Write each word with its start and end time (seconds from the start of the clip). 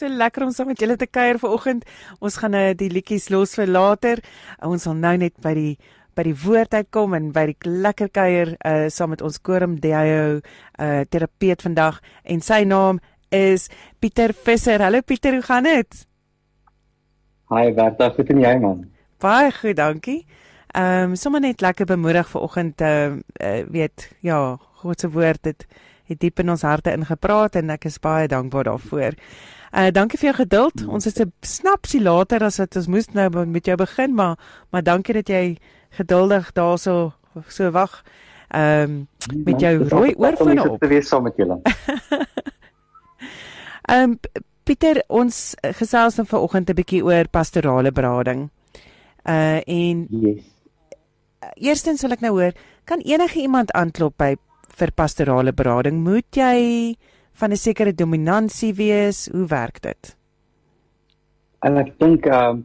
So 0.00 0.08
lekker 0.08 0.46
om 0.46 0.52
saam 0.56 0.70
met 0.70 0.80
julle 0.80 0.94
te 0.96 1.04
kuier 1.04 1.36
vanoggend. 1.36 1.82
Ons 2.24 2.38
gaan 2.40 2.54
nou 2.56 2.68
die 2.72 2.88
liedjies 2.88 3.26
los 3.28 3.50
vir 3.58 3.68
later. 3.68 4.22
Ons 4.64 4.86
sal 4.86 4.94
nou 4.96 5.12
net 5.20 5.34
by 5.44 5.52
die 5.58 5.72
by 6.16 6.24
die 6.24 6.36
woord 6.40 6.72
uitkom 6.74 7.12
en 7.18 7.26
by 7.36 7.42
die 7.50 7.74
lekker 7.84 8.08
kuier 8.08 8.54
uh 8.66 8.88
saam 8.88 9.12
met 9.12 9.20
ons 9.22 9.36
Korum 9.44 9.76
Dio 9.82 10.40
uh 10.40 11.02
terapeut 11.12 11.66
vandag 11.66 12.00
en 12.24 12.40
sy 12.40 12.62
naam 12.64 13.02
is 13.28 13.68
Pieter 14.00 14.32
Visser. 14.32 14.80
Hallo 14.80 15.04
Pieter, 15.04 15.36
hoe 15.36 15.44
gaan 15.44 15.68
dit? 15.68 16.00
Hi, 17.52 17.68
Bertha, 17.76 18.08
goed 18.16 18.32
en 18.32 18.40
jy 18.40 18.56
man? 18.62 18.82
Baie 19.20 19.52
goed, 19.52 19.76
dankie. 19.76 20.24
Ehm 20.72 21.12
um, 21.12 21.16
sommer 21.16 21.44
net 21.44 21.60
lekker 21.60 21.84
bemoedig 21.84 22.32
vanoggend 22.32 22.80
uh, 22.80 23.20
uh 23.20 23.62
weet 23.68 24.08
ja, 24.24 24.56
God 24.80 25.00
se 25.00 25.12
woord 25.12 25.44
het 25.44 25.68
het 26.10 26.20
diep 26.20 26.42
in 26.42 26.50
ons 26.50 26.66
harte 26.66 26.92
ingepraat 26.92 27.56
en 27.60 27.70
ek 27.70 27.86
is 27.90 28.00
baie 28.02 28.28
dankbaar 28.28 28.66
daarvoor. 28.68 29.16
Uh 29.70 29.90
dankie 29.94 30.18
vir 30.18 30.32
jou 30.32 30.36
geduld. 30.42 30.86
Ons 30.88 31.06
is 31.06 31.20
'n 31.20 31.32
snapsie 31.42 32.02
later 32.02 32.42
as 32.44 32.58
wat 32.58 32.76
ons 32.76 32.86
moes 32.86 33.08
nou 33.14 33.46
met 33.46 33.64
jou 33.66 33.76
begin, 33.76 34.14
maar 34.14 34.38
maar 34.70 34.82
dankie 34.82 35.14
dat 35.14 35.28
jy 35.28 35.56
geduldig 35.90 36.52
daarso 36.52 37.12
so 37.48 37.70
wag. 37.70 38.02
Ehm 38.48 38.82
um, 38.82 39.08
met 39.44 39.60
jou 39.60 39.88
rooi 39.88 40.14
oorfone 40.16 40.70
op. 40.70 40.82
Ek 40.82 40.88
wil 40.88 41.02
saam 41.02 41.22
met 41.22 41.36
julle. 41.36 41.60
Ehm 43.90 44.10
um, 44.10 44.18
Pieter, 44.62 45.02
ons 45.08 45.54
gesels 45.62 46.14
dan 46.14 46.26
nou 46.28 46.36
vanoggend 46.36 46.70
'n 46.70 46.74
bietjie 46.74 47.04
oor 47.04 47.28
pastorale 47.28 47.92
berading. 47.92 48.50
Uh 49.24 49.60
en 49.66 50.06
yes. 50.10 50.44
Eerstens 51.54 52.02
wil 52.02 52.10
ek 52.10 52.20
nou 52.20 52.32
hoor, 52.32 52.52
kan 52.84 52.98
enige 52.98 53.40
iemand 53.40 53.72
aanklop 53.72 54.16
by 54.16 54.36
vir 54.80 54.94
pastorale 54.96 55.52
berading? 55.52 56.00
Moet 56.04 56.36
jy 56.36 56.56
van 57.40 57.52
'n 57.52 57.56
sekere 57.56 57.92
dominansie 57.92 58.72
wees? 58.74 59.28
Hoe 59.32 59.46
werk 59.46 59.82
dit? 59.82 60.16
En 61.60 61.76
ek 61.76 61.92
dink 62.00 62.26
ehm 62.26 62.50
um, 62.50 62.64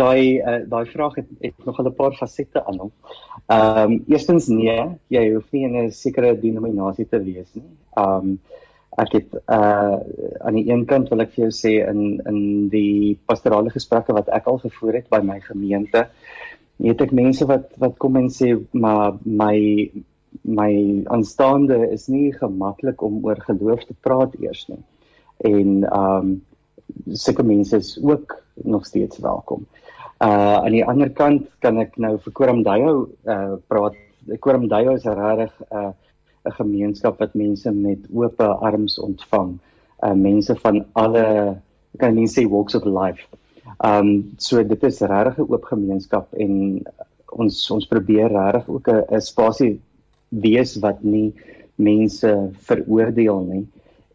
daai 0.00 0.40
uh, 0.40 0.60
daai 0.68 0.86
vraag 0.92 1.14
het, 1.20 1.28
het 1.40 1.64
nog 1.64 1.80
'n 1.80 1.94
paar 1.96 2.12
fasette 2.12 2.64
aan 2.64 2.78
hom. 2.78 2.92
Ehm 3.46 3.92
um, 3.92 4.04
eerstens 4.08 4.48
nee, 4.48 4.80
jy 5.08 5.24
hoef 5.32 5.52
nie 5.52 5.64
in 5.64 5.76
'n 5.86 5.90
sekere 5.90 6.34
denominasie 6.40 7.08
te 7.08 7.22
wees 7.22 7.48
nie. 7.54 7.70
Ehm 7.96 8.28
um, 8.28 8.40
ek 8.98 9.12
het 9.12 9.34
uh 9.46 9.96
aan 10.46 10.54
die 10.58 10.68
een 10.68 10.84
kant 10.84 11.08
wil 11.08 11.20
ek 11.24 11.32
vir 11.34 11.44
jou 11.46 11.52
sê 11.54 11.72
in 11.88 12.20
in 12.26 12.68
die 12.68 13.18
pastorale 13.30 13.70
gesprekke 13.70 14.12
wat 14.12 14.28
ek 14.28 14.46
al 14.46 14.58
gevoer 14.58 15.00
het 15.00 15.08
by 15.08 15.20
my 15.22 15.40
gemeente, 15.40 16.08
het 16.82 17.00
ek 17.00 17.12
mense 17.12 17.46
wat 17.46 17.72
wat 17.78 17.96
kom 17.96 18.16
en 18.16 18.28
sê 18.28 18.52
maar 18.72 19.16
my 19.24 19.56
my 20.42 21.02
aanstaande 21.12 21.78
is 21.92 22.08
nie 22.08 22.32
gemaklik 22.32 23.02
om 23.02 23.24
oor 23.24 23.40
geloof 23.46 23.84
te 23.84 23.94
praat 24.00 24.34
eers 24.40 24.66
nie. 24.68 24.82
En 25.44 25.84
um 25.92 26.34
sulke 27.12 27.44
mense 27.44 27.76
is 27.76 27.98
ook 28.02 28.36
nog 28.64 28.86
steeds 28.86 29.18
welkom. 29.18 29.66
Uh 30.18 30.58
aan 30.64 30.74
die 30.74 30.84
ander 30.84 31.10
kant 31.10 31.46
kan 31.62 31.78
ek 31.78 31.96
nou 31.96 32.16
vir 32.18 32.32
Koramdayo 32.32 32.92
uh 33.24 33.56
praat. 33.70 33.96
Koramdayo 34.40 34.96
is 34.96 35.04
regtig 35.04 35.52
'n 35.70 35.76
uh, 35.76 35.92
'n 36.48 36.56
gemeenskap 36.60 37.18
wat 37.18 37.34
mense 37.34 37.70
met 37.72 37.98
oop 38.12 38.40
arms 38.40 38.98
ontvang. 38.98 39.58
Uh 40.02 40.12
mense 40.12 40.56
van 40.56 40.84
alle 40.92 41.56
kan 41.98 42.14
nie 42.14 42.28
sê 42.28 42.48
walks 42.48 42.74
of 42.74 42.84
life. 42.84 43.26
Um 43.84 44.34
so 44.38 44.62
dit 44.62 44.82
is 44.82 45.00
regtig 45.00 45.38
'n 45.38 45.52
oop 45.52 45.64
gemeenskap 45.64 46.34
en 46.34 46.82
ons 47.26 47.70
ons 47.70 47.86
probeer 47.86 48.32
regtig 48.32 48.68
ook 48.68 48.88
'n 48.88 49.20
spasie 49.20 49.80
wees 50.28 50.76
wat 50.82 51.02
nie 51.02 51.32
mense 51.76 52.30
veroordeel 52.68 53.40
nie. 53.46 53.66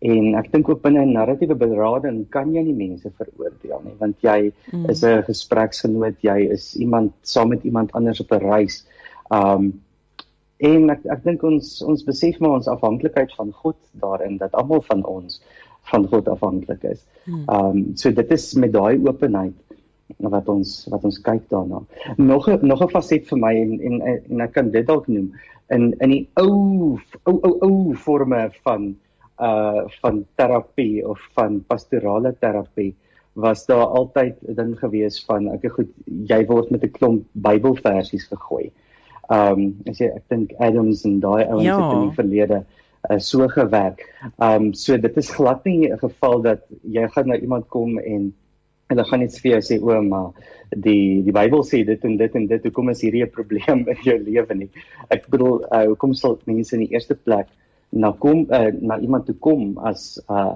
En 0.03 0.33
ek 0.36 0.50
dink 0.52 0.69
ook 0.69 0.81
binne 0.83 1.06
'n 1.06 1.16
narratiewe 1.16 1.56
berading 1.56 2.25
kan 2.30 2.52
jy 2.53 2.64
nie 2.64 2.75
mense 2.75 3.09
veroordeel 3.17 3.81
nie 3.86 3.95
want 4.00 4.19
jy 4.22 4.52
mm. 4.72 4.89
is 4.89 5.03
'n 5.03 5.23
gespreksgenoot, 5.23 6.19
jy 6.22 6.52
is 6.52 6.75
iemand 6.75 7.14
saam 7.22 7.50
met 7.50 7.64
iemand 7.64 7.91
anders 7.91 8.19
op 8.19 8.31
'n 8.31 8.44
reis. 8.44 8.86
Um 9.31 9.81
en 10.59 10.90
ek 10.90 11.06
ek 11.06 11.23
dink 11.23 11.44
ons 11.44 11.81
ons 11.81 12.03
besef 12.03 12.40
maar 12.40 12.59
ons 12.59 12.68
afhanklikheid 12.68 13.31
van 13.35 13.52
God 13.52 13.78
daarin 13.91 14.38
dat 14.38 14.53
almal 14.53 14.81
van 14.81 15.06
ons 15.06 15.41
van 15.91 16.07
God 16.07 16.28
afhanklik 16.28 16.84
is. 16.84 17.06
Mm. 17.25 17.46
Um 17.47 17.96
so 17.96 18.12
dit 18.12 18.31
is 18.31 18.53
met 18.53 18.73
daai 18.73 19.00
openheid 19.07 19.56
wat 20.18 20.50
ons 20.50 20.88
wat 20.90 21.03
ons 21.03 21.22
kyk 21.22 21.50
daarna. 21.50 21.81
Nog 22.18 22.50
'n 22.50 22.68
nog 22.68 22.81
'n 22.81 22.90
faset 22.90 23.28
vir 23.28 23.38
my 23.38 23.56
en 23.56 23.79
en 23.81 24.01
en 24.29 24.41
ek 24.41 24.53
kan 24.53 24.72
dit 24.72 24.88
dalk 24.88 25.07
noem 25.07 25.31
in 25.69 25.94
in 26.00 26.09
die 26.09 26.28
ou 26.34 27.00
ou 27.24 27.40
ou 27.41 27.53
ou 27.62 27.96
forme 27.96 28.50
van 28.63 28.96
uh 29.40 29.84
van 30.02 30.25
terapie 30.35 31.07
of 31.07 31.19
van 31.34 31.63
pastorale 31.68 32.35
terapie 32.40 32.94
was 33.34 33.66
daar 33.66 33.85
altyd 33.85 34.35
'n 34.47 34.56
ding 34.56 34.79
gewees 34.79 35.23
van 35.25 35.47
ek 35.47 35.72
goed 35.72 35.90
jy 36.06 36.46
word 36.46 36.69
met 36.69 36.84
'n 36.84 36.91
klomp 36.91 37.25
Bybelversies 37.31 38.28
gegooi. 38.28 38.72
Um 39.29 39.81
as 39.90 40.00
jy 40.00 40.12
ek 40.16 40.23
dink 40.29 40.53
Adams 40.59 41.06
en 41.06 41.19
daai 41.19 41.46
ouens 41.46 41.63
ja. 41.63 41.79
het 41.81 41.94
in 41.94 42.07
die 42.07 42.16
verlede 42.16 42.66
uh, 43.09 43.19
so 43.19 43.47
gewerk. 43.47 44.06
Um 44.38 44.73
so 44.73 44.97
dit 44.97 45.18
is 45.18 45.31
glad 45.31 45.66
nie 45.66 45.91
'n 45.91 45.97
geval 45.97 46.41
dat 46.41 46.62
jy 46.81 47.07
gaan 47.07 47.28
na 47.28 47.38
iemand 47.38 47.68
kom 47.68 47.97
en 47.97 48.34
hulle 48.92 49.06
gaan 49.10 49.20
net 49.24 49.38
vir 49.42 49.52
jou 49.56 49.62
sê 49.62 49.80
o, 49.82 50.02
maar 50.02 50.32
die 50.70 51.22
die 51.26 51.36
Bybel 51.36 51.64
sê 51.68 51.84
dit 51.88 52.06
en 52.06 52.18
dit 52.18 52.36
en 52.36 52.48
dit. 52.48 52.64
Hoekom 52.64 52.90
is 52.90 53.02
hierdie 53.02 53.24
'n 53.24 53.32
probleem 53.32 53.88
in 53.88 54.02
jou 54.04 54.18
lewe 54.20 54.56
nie? 54.56 54.70
Ek 55.10 55.28
bedoel, 55.30 55.64
uh, 55.72 55.86
hoekom 55.94 56.14
sal 56.14 56.40
mense 56.46 56.76
in 56.76 56.86
die 56.86 56.94
eerste 56.94 57.16
plek 57.16 57.48
na 57.92 58.12
kom 58.12 58.46
uh, 58.50 58.72
na 58.82 58.98
iemand 59.00 59.26
toe 59.26 59.36
kom 59.40 59.78
as 59.78 60.20
uh 60.30 60.56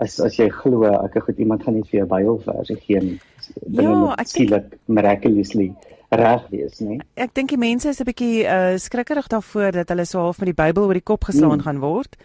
as 0.00 0.20
as 0.20 0.36
jy 0.38 0.48
glo 0.48 0.88
ek 0.88 1.18
het 1.26 1.38
iemand 1.38 1.62
gaan 1.62 1.74
net 1.76 1.88
vir 1.90 2.00
jou 2.00 2.08
Bybelverse 2.08 2.76
gee 2.86 3.00
nie. 3.00 3.18
Ja, 3.68 4.14
ek 4.16 4.30
dink 4.32 4.76
miraculously 4.86 5.74
reg 6.10 6.46
wees, 6.50 6.80
nee. 6.80 7.00
Ek 7.14 7.34
dink 7.34 7.52
die 7.52 7.60
mense 7.60 7.90
is 7.90 8.00
'n 8.00 8.08
bietjie 8.08 8.46
uh 8.46 8.78
skrikkerig 8.78 9.28
daarvoor 9.28 9.72
dat 9.72 9.88
hulle 9.88 10.06
so 10.06 10.18
half 10.18 10.40
met 10.40 10.54
die 10.54 10.62
Bybel 10.62 10.86
oor 10.86 10.96
die 10.96 11.04
kop 11.12 11.24
geslaan 11.24 11.60
mm. 11.60 11.66
gaan 11.66 11.80
word 11.80 12.16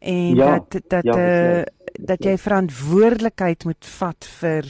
en 0.00 0.34
ja, 0.34 0.58
dat 0.58 0.82
dat 0.88 1.04
ja, 1.04 1.14
uh, 1.14 1.62
dat 1.98 2.24
jy 2.24 2.36
verantwoordelikheid 2.40 3.64
moet 3.68 3.88
vat 3.98 4.28
vir 4.40 4.68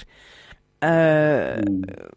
uh 0.82 1.62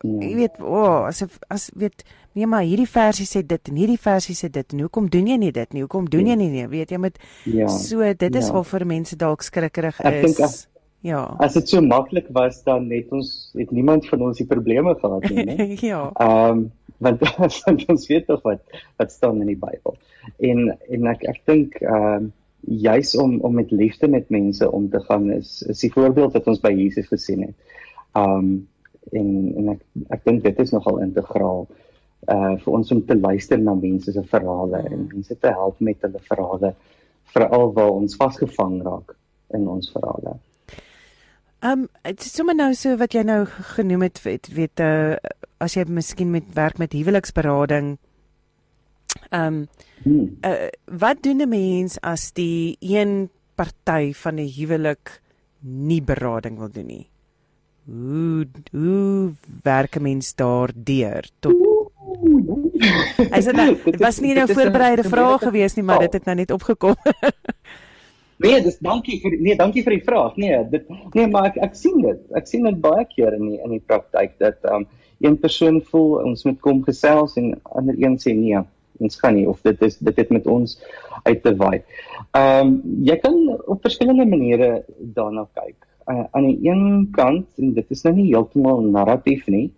jy 0.02 0.36
weet 0.40 0.62
o 0.62 0.78
oh, 0.82 1.02
as 1.06 1.22
as 1.54 1.70
weet 1.78 2.06
nee 2.34 2.48
maar 2.50 2.66
hierdie 2.66 2.90
versie 2.90 3.28
sê 3.30 3.44
dit 3.46 3.70
en 3.72 3.78
hierdie 3.78 4.02
versie 4.02 4.36
sê 4.38 4.50
dit 4.50 4.74
en 4.74 4.86
hoekom 4.86 5.10
doen 5.12 5.28
jy 5.30 5.38
nie 5.40 5.52
dit 5.54 5.76
nie? 5.76 5.84
Hoekom 5.86 6.10
doen 6.10 6.32
jy 6.32 6.38
nie 6.40 6.50
nie? 6.50 6.66
Weet 6.72 6.92
jy 6.92 7.00
met 7.02 7.20
ja, 7.46 7.68
so 7.70 8.02
dit 8.02 8.40
is 8.42 8.50
ja. 8.50 8.56
waar 8.56 8.66
vir 8.72 8.88
mense 8.90 9.18
dalk 9.22 9.46
skrikkerig 9.46 10.00
is 10.02 10.08
ek 10.10 10.18
dink 10.26 10.42
ja. 11.06 11.22
as 11.46 11.54
dit 11.54 11.70
so 11.70 11.82
maklik 11.86 12.32
was 12.34 12.64
dan 12.66 12.88
net 12.90 13.12
ons 13.14 13.52
het 13.54 13.72
niemand 13.72 14.10
van 14.10 14.26
ons 14.32 14.42
die 14.42 14.50
probleme 14.50 14.96
gehad 14.98 15.30
nie 15.30 15.78
ja. 15.92 16.10
Um 16.26 16.72
want, 16.98 17.22
want 17.66 17.86
ons 17.92 18.08
weet 18.10 18.28
tog 18.28 18.42
wat 18.48 18.64
wat 18.98 19.12
staan 19.12 19.42
in 19.44 19.54
die 19.54 19.60
Bybel. 19.60 19.98
En 20.40 20.72
en 20.74 21.14
ek 21.14 21.28
ek 21.36 21.42
dink 21.50 21.80
um 21.84 22.32
juis 22.66 23.16
om 23.18 23.40
om 23.40 23.54
met 23.54 23.72
liefde 23.72 24.08
met 24.08 24.30
mense 24.30 24.72
om 24.72 24.90
te 24.90 25.00
gaan 25.00 25.32
is 25.32 25.62
is 25.62 25.80
die 25.80 25.92
voorbeeld 25.94 26.34
wat 26.34 26.48
ons 26.48 26.60
by 26.60 26.72
Jesus 26.74 27.08
gesien 27.08 27.42
het. 27.42 27.56
Um 28.14 28.68
en 29.12 29.54
en 29.58 29.70
ek 29.76 29.82
ek 30.18 30.24
dink 30.26 30.44
dit 30.44 30.60
is 30.60 30.74
nogal 30.74 31.02
integraal 31.06 31.68
uh 32.32 32.56
vir 32.64 32.74
ons 32.74 32.92
om 32.92 33.04
te 33.06 33.18
luister 33.18 33.60
na 33.62 33.76
mense 33.78 34.12
se 34.12 34.24
verhale 34.32 34.82
en 34.82 35.00
mm. 35.00 35.08
mense 35.14 35.38
te 35.40 35.54
help 35.54 35.80
met 35.80 36.02
hulle 36.02 36.22
verhale 36.30 36.74
veral 37.36 37.74
waar 37.74 37.92
ons 37.92 38.18
vasgevang 38.18 38.82
raak 38.86 39.16
in 39.54 39.68
ons 39.70 39.92
verhale. 39.94 40.38
Um 41.62 41.88
dit 42.04 42.26
is 42.26 42.34
sommer 42.34 42.56
nou 42.56 42.74
so 42.74 42.98
wat 42.98 43.14
jy 43.14 43.24
nou 43.26 43.46
genoem 43.76 44.08
het 44.10 44.22
weet, 44.26 44.50
weet 44.54 44.82
uh 44.82 45.16
as 45.62 45.78
jy 45.78 45.86
miskien 45.88 46.34
met 46.34 46.50
werk 46.54 46.78
met 46.82 46.94
huweliksberading 46.94 47.96
Ehm 49.30 49.46
um, 49.46 49.68
hmm. 50.04 50.38
uh, 50.42 50.70
wat 50.86 51.24
doen 51.24 51.42
'n 51.42 51.50
mens 51.50 52.02
as 52.02 52.32
die 52.34 52.78
een 52.80 53.30
party 53.56 54.14
van 54.14 54.36
'n 54.36 54.52
huwelik 54.58 55.22
nie 55.60 56.02
berading 56.02 56.58
wil 56.58 56.72
doen 56.72 56.86
nie? 56.86 57.08
Hoe 57.86 58.48
hoe 58.72 59.34
werk 59.64 59.96
'n 59.96 60.02
mens 60.02 60.36
daardeur 60.36 61.30
tot 61.40 61.56
Is 63.32 63.46
dit 63.46 63.56
nou, 63.56 63.78
was 63.98 64.20
nie 64.20 64.34
'n 64.34 64.48
voorbereide 64.48 65.04
vraag 65.04 65.42
gewees 65.42 65.76
nie, 65.76 65.86
maar 65.86 66.00
dit 66.00 66.14
het 66.14 66.26
nou 66.26 66.36
net 66.38 66.52
opgekom. 66.52 66.96
nee, 68.44 68.62
dis 68.62 68.78
dankie 68.80 69.20
vir 69.22 69.38
nee, 69.40 69.56
dankie 69.56 69.84
vir 69.84 69.92
die 69.92 70.04
vraag. 70.04 70.36
Nee, 70.36 70.70
dit 70.70 70.84
nee, 71.14 71.28
maar 71.28 71.46
ek 71.46 71.58
ek 71.58 71.76
sien 71.76 72.02
dit. 72.02 72.20
Ek 72.32 72.48
sien 72.48 72.64
dit 72.64 72.82
baie 72.82 73.06
keer 73.06 73.34
in 73.34 73.50
die 73.50 73.60
in 73.64 73.70
die 73.70 73.84
praktyk 73.86 74.38
dat 74.38 74.58
ehm 74.64 74.76
um, 74.76 74.88
een 75.20 75.40
persoon 75.40 75.82
voel 75.82 76.18
ons 76.28 76.44
moet 76.44 76.60
kom 76.60 76.84
gesels 76.84 77.38
en 77.40 77.54
ander 77.64 77.96
een 77.98 78.18
sê 78.20 78.34
nee 78.36 78.60
ons 79.00 79.20
gaan 79.20 79.36
nie 79.36 79.48
of 79.50 79.62
dit 79.62 79.82
is 79.82 79.98
dit 79.98 80.22
het 80.22 80.30
met 80.30 80.48
ons 80.48 80.78
uit 81.24 81.44
te 81.44 81.56
waai. 81.56 81.82
Ehm 82.32 82.68
um, 82.68 82.78
jy 83.10 83.18
kan 83.24 83.36
op 83.66 83.82
verskillende 83.82 84.26
maniere 84.26 84.86
daarna 84.98 85.48
kyk. 85.54 85.78
Uh, 86.06 86.24
aan 86.32 86.46
die 86.46 86.70
een 86.70 87.10
kant 87.12 87.48
en 87.58 87.74
dit 87.74 87.92
is 87.92 88.04
nou 88.06 88.16
nie 88.16 88.32
heeltemal 88.32 88.82
narratief 88.82 89.48
nie. 89.48 89.70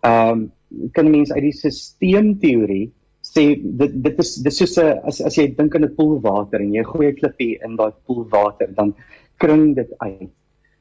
Ehm 0.00 0.30
um, 0.30 0.48
kan 0.94 1.10
mense 1.10 1.34
uit 1.34 1.48
die 1.48 1.56
sisteemteorie 1.56 2.90
sê 3.26 3.44
dit 3.60 3.96
dit 4.04 4.20
is 4.22 4.34
dis 4.44 4.60
soos 4.62 4.76
'n 4.78 5.00
as 5.10 5.20
as 5.20 5.36
jy 5.36 5.46
dink 5.56 5.74
aan 5.74 5.84
'n 5.84 5.94
poel 5.96 6.20
water 6.20 6.60
en 6.60 6.74
jy 6.74 6.84
gooi 6.84 7.08
'n 7.08 7.16
klippie 7.20 7.58
in 7.64 7.76
daai 7.76 7.92
poel 8.06 8.24
water 8.30 8.68
dan 8.74 8.94
kring 9.38 9.74
dit 9.74 9.90
uit. 9.98 10.30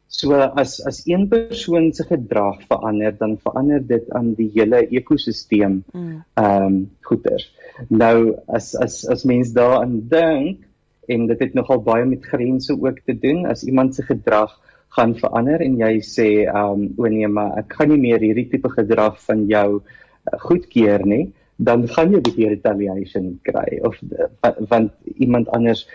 So 0.09 0.33
as 0.33 0.79
as 0.89 1.03
een 1.05 1.27
persoon 1.29 1.91
se 1.93 2.03
gedrag 2.03 2.63
verander, 2.67 3.13
dan 3.17 3.37
verander 3.37 3.83
dit 3.87 4.09
aan 4.17 4.33
die 4.33 4.49
hele 4.55 4.87
ekosisteem. 4.89 5.83
Mm. 5.93 6.23
Ehm 6.33 6.65
um, 6.65 6.79
goeters. 7.05 7.45
Nou 7.87 8.35
as 8.47 8.73
as 8.75 9.05
as 9.07 9.23
mens 9.23 9.53
daaraan 9.53 10.01
dink 10.09 10.65
en 11.09 11.27
dit 11.29 11.39
het 11.39 11.53
nogal 11.53 11.81
baie 11.85 12.05
met 12.05 12.25
grense 12.25 12.73
ook 12.73 12.99
te 13.05 13.13
doen 13.17 13.45
as 13.45 13.63
iemand 13.63 13.95
se 13.95 14.03
gedrag 14.05 14.53
gaan 14.97 15.15
verander 15.17 15.61
en 15.61 15.77
jy 15.77 15.93
sê 16.05 16.29
um 16.49 16.87
o 16.97 17.09
nee 17.09 17.27
maar 17.27 17.57
ek 17.61 17.77
gaan 17.77 17.91
nie 17.93 18.01
meer 18.01 18.25
hierdie 18.25 18.47
tipe 18.49 18.69
gedrag 18.73 19.17
van 19.25 19.45
jou 19.49 19.67
uh, 19.79 20.39
goedkeur 20.45 21.05
nie 21.05 21.25
dan 21.57 21.85
gaan 21.95 22.13
jy 22.13 22.21
bietjie 22.25 22.49
retaliation 22.53 23.31
kry 23.45 23.79
of 23.85 23.97
uh, 24.09 24.53
want 24.73 24.93
iemand 25.17 25.49
anders 25.57 25.85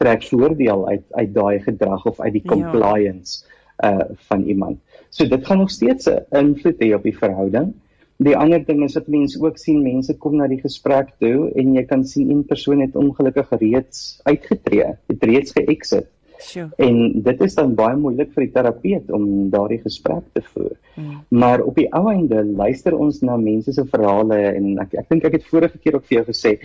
trek 0.00 0.24
voordeel 0.28 0.86
uit 0.88 1.04
uit 1.20 1.34
daai 1.34 1.58
gedrag 1.64 2.06
of 2.12 2.20
uit 2.20 2.36
die 2.38 2.44
ja. 2.44 2.52
compliance 2.54 3.40
ja. 3.40 3.52
Uh 3.84 4.04
van 4.28 4.44
iemand. 4.44 4.78
So 5.10 5.26
dit 5.28 5.46
gaan 5.46 5.58
nog 5.58 5.70
steeds 5.70 6.08
'n 6.08 6.24
invloed 6.30 6.78
hê 6.80 6.94
op 6.94 7.02
die 7.02 7.18
verhouding. 7.18 7.72
Die 8.16 8.36
ander 8.36 8.64
ding 8.64 8.82
is 8.84 8.92
dat 8.92 9.06
mense 9.06 9.40
ook 9.40 9.58
sien 9.58 9.82
mense 9.82 10.14
kom 10.16 10.36
na 10.36 10.46
die 10.46 10.60
gesprek 10.60 11.14
toe 11.18 11.50
en 11.54 11.74
jy 11.74 11.84
kan 11.84 12.04
sien 12.04 12.30
een 12.30 12.44
persoon 12.44 12.80
het 12.80 12.96
ongelukkig 12.96 13.48
reeds 13.50 14.20
uitgetree, 14.22 14.94
het 15.06 15.22
reeds 15.22 15.52
geëxit. 15.52 16.06
Sure. 16.42 16.70
En 16.76 17.22
dit 17.22 17.40
is 17.40 17.54
dan 17.54 17.74
baie 17.78 17.96
moeilik 17.96 18.32
vir 18.34 18.46
die 18.46 18.52
terapeut 18.54 19.10
om 19.14 19.26
daardie 19.50 19.78
gesprek 19.82 20.24
te 20.34 20.42
voer. 20.42 20.72
Mm. 20.98 21.20
Maar 21.42 21.62
op 21.62 21.78
die 21.78 21.86
ou 21.94 22.08
einde 22.10 22.42
luister 22.44 22.96
ons 22.98 23.20
na 23.22 23.36
mense 23.38 23.72
se 23.72 23.84
verhale 23.90 24.38
en 24.50 24.72
ek 24.82 24.96
ek 25.04 25.12
dink 25.12 25.28
ek 25.28 25.38
het 25.38 25.46
vorige 25.50 25.78
keer 25.78 25.98
ook 25.98 26.08
vir 26.08 26.18
jou 26.18 26.24
gesê 26.32 26.56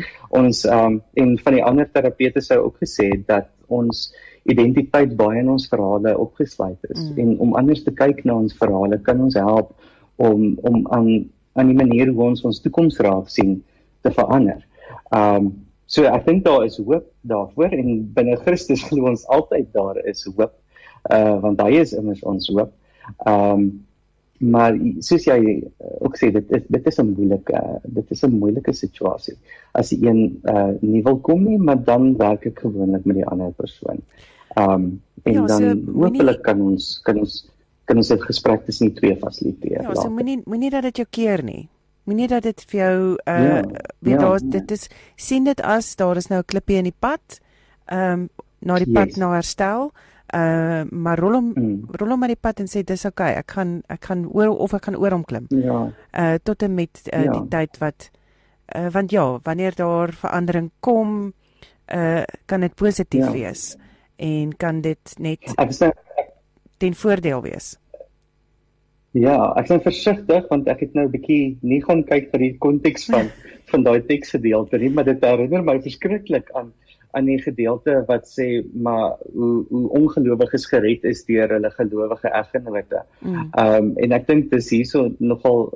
ons 0.42 0.64
um 0.66 0.98
en 1.14 1.36
van 1.44 1.60
die 1.60 1.64
ander 1.64 1.90
terapeute 1.94 2.42
sou 2.42 2.64
ook 2.66 2.82
gesê 2.82 3.12
dat 3.30 3.54
ons 3.68 4.08
identiteit 4.52 5.16
baie 5.20 5.40
in 5.40 5.50
ons 5.50 5.68
verhale 5.72 6.18
opgesluit 6.18 6.90
is 6.90 7.10
mm. 7.10 7.18
en 7.24 7.40
om 7.46 7.56
anders 7.60 7.84
te 7.84 7.92
kyk 7.92 8.24
na 8.26 8.38
ons 8.42 8.58
verhale 8.58 9.00
kan 9.04 9.22
ons 9.22 9.36
help 9.36 9.74
om 10.18 10.54
om 10.68 10.84
aan 10.98 11.10
aan 11.58 11.72
die 11.72 11.78
manier 11.78 12.12
hoe 12.14 12.30
ons 12.30 12.44
ons 12.46 12.62
toekoms 12.62 13.00
raak 13.06 13.32
sien 13.34 13.58
te 14.06 14.14
verander. 14.14 14.62
Um 15.16 15.54
so 15.88 16.04
ek 16.04 16.26
dink 16.28 16.44
daar 16.46 16.66
is 16.68 16.78
hoop 16.84 17.06
daarvoor 17.32 17.74
en 17.74 17.92
binne 18.16 18.36
Christus 18.44 18.84
glo 18.90 19.10
ons 19.12 19.26
altyd 19.34 19.72
daar 19.76 20.00
is 20.06 20.26
hoop. 20.28 20.54
Uh 21.10 21.38
want 21.44 21.62
hy 21.64 21.82
is 21.82 21.96
immers 21.98 22.24
ons 22.24 22.50
hoop. 22.54 22.74
Um 23.26 23.70
maar 24.38 24.76
soos 25.02 25.24
jy 25.26 25.38
ook 26.06 26.18
sê 26.20 26.28
dit 26.30 26.52
is 26.54 26.66
dit 26.70 26.88
is 26.92 27.00
'n 27.00 27.08
moeilike 27.10 27.62
dit 27.84 28.12
is 28.12 28.24
'n 28.24 28.38
moeilike 28.38 28.74
situasie 28.74 29.34
as 29.74 29.90
die 29.90 30.06
een 30.06 30.42
uh 30.46 30.78
nie 30.82 31.02
wil 31.02 31.18
kom 31.18 31.44
nie 31.44 31.58
maar 31.58 31.82
dan 31.84 32.14
werk 32.18 32.46
ek 32.46 32.60
gewoonlik 32.60 33.06
met 33.06 33.16
die 33.16 33.26
ander 33.26 33.52
persoon. 33.52 34.04
Um 34.58 35.02
en 35.24 35.34
ja, 35.34 35.46
dan 35.46 35.62
so, 35.62 35.92
hopelik 35.92 36.42
kan 36.46 36.62
ons 36.62 37.00
kan 37.04 37.20
ons 37.20 37.40
kan 37.88 38.00
ons 38.00 38.12
dit 38.12 38.24
gesprek 38.30 38.66
tussen 38.68 38.92
die 38.92 39.00
twee 39.00 39.18
fasiliteer. 39.20 39.82
Ja, 39.84 39.96
so 39.96 40.12
moenie 40.12 40.42
moenie 40.46 40.72
dat 40.74 40.88
dit 40.90 41.04
jou 41.04 41.08
keer 41.20 41.44
nie. 41.44 41.68
Moenie 42.08 42.28
dat 42.32 42.44
dit 42.48 42.66
vir 42.72 42.80
jou 42.80 42.98
uh 43.16 43.38
ja, 43.46 43.62
weet 44.00 44.14
ja, 44.16 44.20
daar 44.24 44.44
dit 44.58 44.76
is 44.76 44.88
sien 45.16 45.48
dit 45.48 45.62
as 45.62 45.96
daar 46.00 46.20
is 46.20 46.30
nou 46.32 46.42
'n 46.42 46.52
klippie 46.52 46.78
in 46.78 46.90
die 46.90 47.00
pad. 47.00 47.40
Ehm 47.86 48.28
um, 48.28 48.30
na 48.60 48.78
die 48.78 48.92
pad 48.92 49.14
yes. 49.14 49.18
na 49.18 49.32
herstel. 49.34 49.92
Uh 50.36 50.84
maar 50.92 51.20
rol 51.20 51.34
hom 51.34 51.52
mm. 51.56 51.96
rol 52.00 52.10
hom 52.10 52.20
maar 52.20 52.34
die 52.34 52.42
pad 52.42 52.60
en 52.60 52.68
sê 52.68 52.84
dis 52.84 53.06
oukei. 53.06 53.32
Okay, 53.32 53.40
ek 53.40 53.52
gaan 53.52 53.82
ek 53.88 54.06
gaan 54.06 54.28
oor 54.28 54.58
of 54.58 54.74
ek 54.74 54.86
gaan 54.86 54.96
oor 54.96 55.12
hom 55.12 55.24
klim. 55.24 55.48
Ja. 55.50 55.92
Uh 56.14 56.36
tot 56.44 56.64
en 56.64 56.74
met 56.74 57.02
uh, 57.14 57.24
ja. 57.24 57.32
die 57.32 57.48
tyd 57.48 57.78
wat 57.80 58.10
uh 58.76 58.90
want 58.92 59.12
ja, 59.12 59.40
wanneer 59.44 59.76
daar 59.76 60.12
verandering 60.12 60.72
kom, 60.80 61.34
uh 61.94 62.24
kan 62.46 62.62
dit 62.62 62.76
positief 62.76 63.26
ja. 63.26 63.32
wees 63.32 63.78
en 64.18 64.54
kan 64.58 64.82
dit 64.82 65.18
net 65.20 65.54
Ek 65.58 65.74
sê 65.76 65.92
ten 66.78 66.94
voordeel 66.94 67.42
wees? 67.42 67.76
Ja, 69.18 69.38
ek 69.58 69.72
is 69.74 69.86
versigtig 69.86 70.50
want 70.52 70.68
ek 70.70 70.84
het 70.86 70.98
nou 70.98 71.08
'n 71.08 71.14
bietjie 71.14 71.58
nie 71.62 71.82
gaan 71.82 72.04
kyk 72.04 72.30
vir 72.32 72.40
die 72.40 72.56
konteks 72.58 73.08
van 73.14 73.32
van 73.72 73.84
daai 73.84 74.02
teksgedeelte 74.08 74.78
nie, 74.80 74.90
maar 74.90 75.04
dit 75.04 75.24
herinner 75.24 75.64
my 75.64 75.80
verskriklik 75.82 76.52
aan 76.56 76.74
aan 77.18 77.26
die 77.26 77.40
gedeelte 77.42 78.04
wat 78.08 78.28
sê 78.30 78.48
maar 78.74 79.16
hoe 79.34 79.66
hoe 79.70 79.90
ongelowiges 80.00 80.68
gered 80.70 81.06
is 81.08 81.24
deur 81.26 81.50
hulle 81.56 81.72
gelowige 81.72 82.30
eggenote. 82.42 83.04
Mm. 83.20 83.50
Ehm 83.52 83.76
um, 83.76 83.92
en 84.04 84.16
ek 84.20 84.28
dink 84.28 84.52
dis 84.52 84.70
hierso 84.76 85.08
nogal 85.20 85.70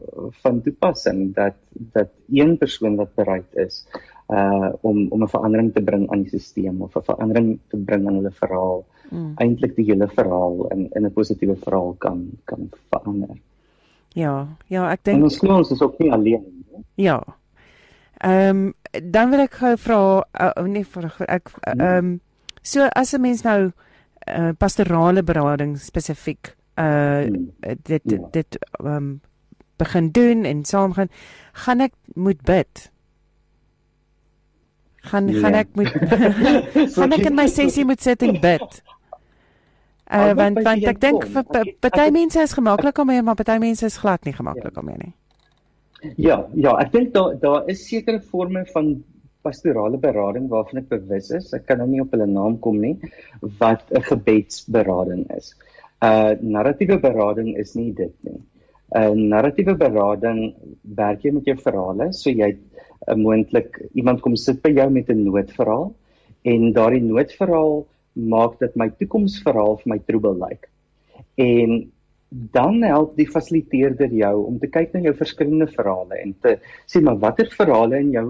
van 0.44 0.62
toepassing 0.62 1.34
dat 1.36 1.58
dat 1.96 2.12
een 2.30 2.58
persoon 2.58 3.00
wat 3.00 3.16
bereid 3.16 3.62
is 3.66 3.86
uh 4.31 4.72
om 4.81 5.07
om 5.10 5.24
'n 5.24 5.28
verandering 5.28 5.74
te 5.74 5.81
bring 5.81 6.10
aan 6.12 6.24
die 6.24 6.39
stelsel 6.39 6.81
of 6.88 6.95
'n 6.95 7.04
verandering 7.04 7.60
te 7.68 7.78
bring 7.78 8.07
aan 8.07 8.16
hulle 8.16 8.31
verhaal 8.31 8.86
mm. 9.10 9.33
eintlik 9.36 9.75
die 9.75 9.86
hele 9.86 10.07
verhaal 10.07 10.68
in 10.72 10.89
in 10.92 11.06
'n 11.06 11.13
positiewe 11.13 11.56
verhaal 11.56 11.95
kan 12.00 12.30
kan 12.45 12.69
verander. 12.89 13.36
Ja, 14.13 14.48
ja, 14.68 14.92
ek 14.92 15.04
dink 15.04 15.24
ons 15.24 15.39
glo 15.39 15.57
ons 15.57 15.72
is 15.72 15.81
ook 15.81 16.00
nie 16.00 16.12
alleen 16.12 16.44
nie. 16.44 16.83
Ja. 16.95 17.24
Ehm 18.18 18.50
um, 18.57 18.74
dan 19.12 19.30
wil 19.30 19.39
ek 19.39 19.54
gou 19.54 19.78
vra 19.78 20.00
uh, 20.42 20.63
nee 20.66 20.86
vir 20.86 21.12
ek 21.28 21.51
ehm 21.62 21.81
um, 21.81 22.19
so 22.62 22.88
as 22.95 23.13
'n 23.13 23.22
mens 23.22 23.44
nou 23.44 23.72
uh, 24.28 24.51
pastorale 24.57 25.24
berading 25.24 25.78
spesifiek 25.78 26.56
uh 26.78 27.28
mm. 27.28 27.51
dit 27.83 28.01
ja. 28.04 28.18
dit 28.31 28.57
ehm 28.80 28.95
um, 28.95 29.22
begin 29.78 30.12
doen 30.12 30.45
en 30.45 30.66
saam 30.66 30.94
gaan 30.94 31.10
gaan 31.54 31.80
ek 31.81 31.94
moet 32.13 32.42
bid 32.42 32.91
gaan 35.09 35.25
nee. 35.25 35.39
gaan 35.42 35.53
ek 35.53 35.75
moet 35.75 35.92
gaan 36.98 37.15
ek 37.18 37.30
in 37.30 37.36
my 37.36 37.48
sessie 37.48 37.86
moet 37.86 38.01
sit 38.01 38.21
en 38.21 38.39
bid. 38.42 38.81
Uh, 40.12 40.33
want 40.36 40.59
want 40.65 40.83
ek 40.92 41.00
dink 41.00 41.25
vir 41.31 41.45
party 41.80 42.09
mense 42.12 42.42
is 42.42 42.53
gemaklik 42.57 42.98
om 43.00 43.07
mee 43.07 43.21
maar 43.24 43.39
party 43.39 43.57
mense 43.63 43.86
is 43.88 43.98
glad 43.98 44.25
nie 44.27 44.36
gemaklik 44.36 44.77
om 44.77 44.86
mee 44.86 45.00
nie. 45.00 45.13
Ja, 46.18 46.42
ja, 46.57 46.75
ek 46.81 46.92
dink 46.92 47.13
daar 47.15 47.38
daar 47.39 47.69
is 47.71 47.86
sekere 47.88 48.19
forme 48.19 48.65
van 48.74 48.95
pastorale 49.45 49.98
berading 49.98 50.50
waarvan 50.50 50.81
ek 50.81 50.89
bewus 50.92 51.31
is. 51.33 51.54
Ek 51.54 51.65
kan 51.69 51.80
nou 51.81 51.88
nie 51.89 52.01
op 52.04 52.12
hulle 52.13 52.27
naam 52.30 52.59
kom 52.59 52.81
nie 52.81 52.97
wat 53.62 53.88
'n 53.89 54.04
gebedsberading 54.09 55.25
is. 55.38 55.54
Uh 56.01 56.36
narratiewe 56.42 57.00
berading 57.00 57.56
is 57.57 57.75
nie 57.75 57.94
dit 57.94 58.13
nie. 58.27 58.42
'n 58.92 59.00
uh, 59.00 59.27
Narratiewe 59.31 59.77
berading 59.80 60.54
werk 60.83 61.24
jy 61.24 61.31
met 61.31 61.45
jou 61.45 61.56
verhale, 61.56 62.12
so 62.12 62.30
jy 62.30 62.50
'n 62.51 62.59
uh, 63.07 63.15
moontlik 63.15 63.81
iemand 63.94 64.21
kom 64.21 64.36
sit 64.36 64.62
by 64.62 64.69
jou 64.69 64.89
met 64.89 65.09
'n 65.09 65.24
noodverhaal 65.24 65.94
en 66.44 66.74
daardie 66.74 67.03
noodverhaal 67.03 67.88
maak 68.13 68.59
dit 68.59 68.75
my 68.75 68.89
toekomsverhaal 68.89 69.77
vir 69.81 69.89
my 69.94 70.00
troebel 70.00 70.38
lyk. 70.39 70.69
En 71.36 71.92
dan 72.31 72.81
help 72.83 73.15
die 73.15 73.27
fasiliteerder 73.27 74.14
jou 74.16 74.45
om 74.45 74.59
te 74.59 74.68
kyk 74.71 74.94
na 74.94 75.04
jou 75.04 75.14
verskillende 75.16 75.68
verhale 75.68 76.16
en 76.21 76.33
te 76.42 76.57
sê 76.87 77.02
maar 77.04 77.19
watter 77.19 77.49
verhale 77.57 77.99
in 77.99 78.11
jou 78.11 78.28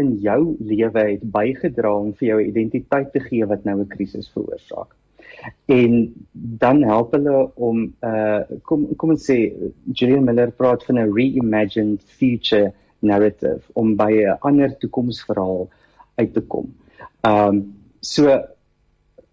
in 0.00 0.12
jou 0.22 0.56
lewe 0.60 1.04
het 1.12 1.22
bygedra 1.32 1.92
om 1.96 2.12
vir 2.18 2.28
jou 2.28 2.40
identiteit 2.44 3.12
te 3.12 3.20
gee 3.20 3.46
wat 3.46 3.64
nou 3.64 3.80
'n 3.80 3.88
krisis 3.88 4.28
veroorsaak. 4.34 4.94
En 5.66 6.12
dan 6.32 6.82
help 6.82 7.12
hulle 7.12 7.50
om 7.54 7.94
uh 8.02 8.40
kom 8.62 8.86
kom 8.96 9.10
ons 9.10 9.30
sê 9.30 9.52
Julian 9.92 10.24
Miller 10.24 10.50
praat 10.50 10.84
van 10.84 10.98
'n 10.98 11.12
reimagined 11.14 12.02
future 12.02 12.72
narrative 13.00 13.62
om 13.74 13.96
by 13.96 14.10
'n 14.12 14.38
ander 14.40 14.76
toekomsverhaal 14.78 15.68
uit 16.16 16.32
te 16.34 16.40
kom. 16.40 16.74
Um 17.24 17.74
so 18.00 18.40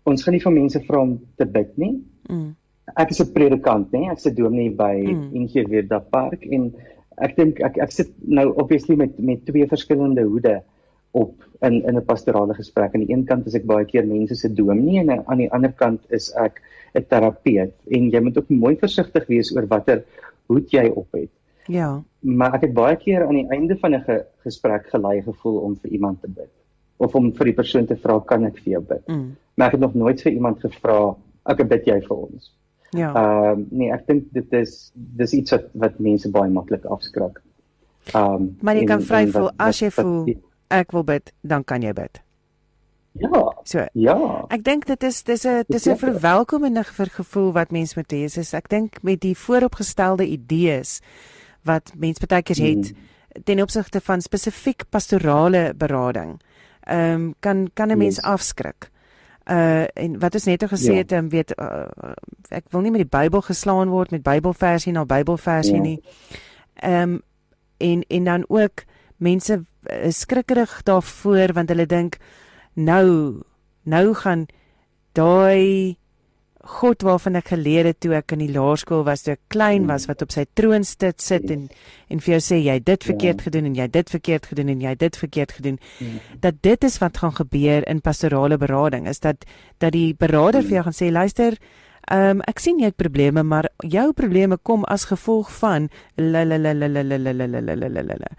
ons 0.03 0.23
gaan 0.23 0.33
nie 0.33 0.43
van 0.43 0.53
mense 0.53 0.79
vra 0.87 1.01
om 1.01 1.19
te 1.35 1.45
bid 1.45 1.77
nie. 1.77 2.03
Mm. 2.29 2.55
Ek 2.95 3.11
is 3.11 3.21
'n 3.21 3.33
predikant, 3.33 3.91
nê? 3.91 4.07
Ek 4.11 4.19
sit 4.19 4.35
dominee 4.35 4.71
by 4.71 4.95
mm. 4.95 5.29
NG 5.43 5.67
Verda 5.67 5.99
Park 5.99 6.45
en 6.45 6.73
ek 7.17 7.35
dink 7.35 7.59
ek 7.59 7.77
ek 7.77 7.91
sit 7.91 8.11
nou 8.21 8.53
obviously 8.55 8.95
met 8.95 9.19
met 9.19 9.45
twee 9.45 9.67
verskillende 9.67 10.23
hoede 10.23 10.61
op 11.11 11.33
in 11.61 11.83
in 11.83 11.97
'n 11.97 12.05
pastorale 12.05 12.53
gesprek. 12.53 12.93
Aan 12.93 13.05
die 13.05 13.13
een 13.13 13.25
kant 13.25 13.47
is 13.47 13.55
ek 13.55 13.65
baie 13.65 13.85
keer 13.85 14.05
mense 14.05 14.35
se 14.35 14.53
dominee 14.53 14.99
en 14.99 15.25
aan 15.25 15.37
die 15.37 15.51
ander 15.51 15.71
kant 15.71 16.01
is 16.09 16.31
ek 16.35 16.61
'n 16.95 17.05
terapeut 17.09 17.73
en 17.91 18.09
jy 18.09 18.21
moet 18.21 18.37
ook 18.37 18.49
mooi 18.49 18.75
versigtig 18.75 19.27
wees 19.27 19.55
oor 19.55 19.67
watter 19.67 20.03
hoed 20.47 20.71
jy 20.71 20.87
op 20.87 21.07
het. 21.11 21.29
Ja. 21.67 22.03
Maar 22.19 22.53
ek 22.57 22.61
het 22.67 22.73
baie 22.73 22.95
keer 22.95 23.25
aan 23.27 23.39
die 23.39 23.49
einde 23.49 23.77
van 23.77 23.95
'n 23.95 24.03
ge 24.03 24.25
gesprek 24.43 24.87
gelei 24.89 25.21
gevoel 25.21 25.57
om 25.59 25.75
vir 25.81 25.91
iemand 25.91 26.21
te 26.21 26.27
bid 26.27 26.51
of 26.97 27.15
om 27.15 27.33
vir 27.33 27.45
die 27.45 27.53
persoon 27.53 27.85
te 27.85 27.95
vra 27.95 28.19
kan 28.19 28.45
ek 28.45 28.57
vir 28.57 28.71
jou 28.71 28.81
bid. 28.81 29.07
Mm. 29.07 29.35
Maar 29.55 29.67
ek 29.67 29.71
het 29.71 29.81
nog 29.81 29.93
nooit 29.93 30.21
vir 30.21 30.31
iemand 30.31 30.59
gevra 30.59 31.15
ek 31.45 31.67
bid 31.67 31.85
jy 31.85 32.01
vir 32.01 32.17
ons. 32.17 32.53
Ja. 32.91 33.11
Ehm 33.13 33.59
uh, 33.59 33.65
nee, 33.69 33.91
ek 33.91 34.07
dink 34.07 34.29
dit 34.33 34.53
is 34.53 34.91
dis 34.93 35.33
iets 35.33 35.51
wat 35.51 35.65
wat 35.73 35.99
mense 35.99 36.31
baie 36.31 36.51
maklik 36.51 36.85
afskrik. 36.85 37.41
Ehm 38.13 38.33
um, 38.33 38.55
Maar 38.61 38.75
jy 38.75 38.85
kan 38.85 39.01
vry 39.01 39.27
voel 39.27 39.51
as 39.57 39.79
jy 39.79 39.91
voel 39.91 40.25
ek 40.67 40.91
wil 40.91 41.03
bid, 41.03 41.33
dan 41.41 41.63
kan 41.63 41.81
jy 41.81 41.93
bid. 41.93 42.21
Ja. 43.17 43.53
So. 43.63 43.85
Ja. 43.93 44.17
Ek 44.53 44.63
dink 44.63 44.85
dit 44.85 45.03
is 45.03 45.23
dis 45.23 45.45
'n 45.45 45.63
dis 45.67 45.87
'n 45.87 45.97
verwelkomende 45.97 46.83
gevoel 46.83 47.51
wat 47.51 47.71
mense 47.71 47.93
moet 47.97 48.11
hê. 48.13 48.53
Ek 48.53 48.69
dink 48.69 49.03
met 49.03 49.21
die 49.21 49.35
vooropgestelde 49.35 50.25
idees 50.25 51.01
wat 51.63 51.91
mense 51.95 52.25
baie 52.27 52.43
keer 52.43 52.61
het 52.61 52.91
mm. 52.91 53.43
ten 53.43 53.61
opsigte 53.61 54.01
van 54.01 54.21
spesifiek 54.21 54.83
pastorale 54.89 55.73
berading. 55.77 56.39
Ehm 56.87 57.13
um, 57.13 57.33
kan 57.39 57.69
kan 57.73 57.91
'n 57.91 57.97
mens 57.97 58.15
yes. 58.15 58.25
afskrik. 58.25 58.91
uh 59.49 59.85
en 59.93 60.19
wat 60.19 60.33
ons 60.33 60.43
net 60.43 60.61
al 60.61 60.67
gesê 60.67 60.91
ja. 60.91 60.97
het, 60.97 61.11
um, 61.11 61.29
weet 61.29 61.53
uh, 61.59 61.87
ek 62.49 62.63
wil 62.69 62.81
nie 62.81 62.91
met 62.91 63.01
die 63.01 63.17
Bybel 63.19 63.41
geslaan 63.41 63.89
word 63.89 64.11
met 64.11 64.23
Bybelversie 64.23 64.91
na 64.91 65.05
Bybelversie 65.05 65.75
ja. 65.75 65.81
nie. 65.81 66.01
Ehm 66.73 67.01
um, 67.01 67.21
en 67.77 68.03
en 68.07 68.23
dan 68.23 68.45
ook 68.47 68.83
mense 69.17 69.63
is 69.83 70.19
skrikkerig 70.19 70.83
daarvoor 70.83 71.53
want 71.53 71.69
hulle 71.69 71.85
dink 71.85 72.17
nou 72.73 73.41
nou 73.83 74.13
gaan 74.13 74.45
daai 75.11 75.97
God 76.67 77.03
waarvan 77.07 77.39
ek 77.39 77.53
geleer 77.53 77.87
het 77.87 77.99
toe 78.03 78.13
ek 78.17 78.33
in 78.35 78.41
die 78.43 78.51
laerskool 78.51 79.05
was, 79.07 79.23
toe 79.23 79.37
ek 79.37 79.43
klein 79.53 79.87
was 79.87 80.07
wat 80.09 80.21
op 80.25 80.33
sy 80.35 80.43
troon 80.59 80.83
sit 80.87 81.23
sit 81.23 81.47
en 81.53 81.67
en 82.11 82.21
vir 82.23 82.37
jou 82.37 82.41
sê 82.43 82.59
jy 82.59 82.77
dit 82.83 83.07
verkeerd 83.07 83.41
ja. 83.41 83.47
gedoen 83.47 83.69
en 83.69 83.75
jy 83.75 83.87
dit 83.91 84.13
verkeerd 84.13 84.45
gedoen 84.51 84.69
en 84.75 84.83
jy 84.83 84.93
dit 84.99 85.17
verkeerd 85.19 85.55
gedoen. 85.57 85.79
Ja. 86.03 86.21
Dat 86.43 86.61
dit 86.63 86.87
is 86.87 86.99
wat 87.03 87.19
gaan 87.23 87.35
gebeur 87.35 87.87
in 87.87 88.03
pastorale 88.03 88.57
berading 88.57 89.07
is 89.07 89.19
dat 89.23 89.47
dat 89.79 89.91
die 89.95 90.13
beraader 90.15 90.63
vir 90.63 90.79
jou 90.79 90.87
gaan 90.87 90.97
sê 90.97 91.11
luister, 91.11 91.57
Ehm 92.07 92.37
um, 92.39 92.41
ek 92.47 92.61
sien 92.63 92.77
jy 92.79 92.87
het 92.87 92.95
probleme, 92.95 93.43
maar 93.43 93.67
jou 93.83 94.05
probleme 94.15 94.55
kom 94.63 94.85
as 94.87 95.03
gevolg 95.09 95.49
van 95.59 95.89
la 96.15 96.45
la 96.47 96.55
la 96.55 96.71
la 96.71 96.87
la 96.87 97.03
la 97.03 97.17
la 97.19 97.33
la 97.35 97.47
la 97.59 97.75
la 97.75 97.89
la 97.91 98.15
la. 98.21 98.29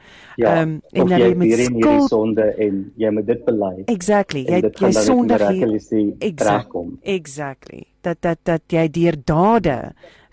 Ja. 0.40 0.54
Ehm 0.54 0.62
um, 0.62 0.80
en 0.92 1.12
jy 1.12 1.34
met 1.34 1.52
hierdie 1.52 1.96
sonde 2.08 2.46
en 2.56 2.78
jy 2.96 3.10
moet 3.12 3.26
dit 3.28 3.44
bely. 3.44 3.74
Exactly. 3.92 4.46
Jy 4.48 4.62
jy 4.72 4.92
sonde 4.96 5.36
regkom. 5.36 6.96
Exactly. 7.02 7.84
Dat 8.00 8.22
dat 8.24 8.40
dat 8.42 8.62
jy 8.72 8.88
deur 8.88 9.20
dade 9.24 9.76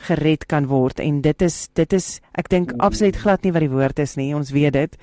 gered 0.07 0.45
kan 0.51 0.67
word 0.69 0.99
en 1.03 1.21
dit 1.25 1.45
is 1.45 1.57
dit 1.77 1.93
is 1.97 2.19
ek 2.37 2.49
dink 2.53 2.73
mm. 2.73 2.83
absoluut 2.85 3.17
glad 3.23 3.45
nie 3.45 3.53
wat 3.55 3.65
die 3.65 3.71
woord 3.71 3.99
is 4.03 4.15
nie. 4.19 4.31
Ons 4.37 4.53
weet 4.55 4.75
dit. 4.77 4.97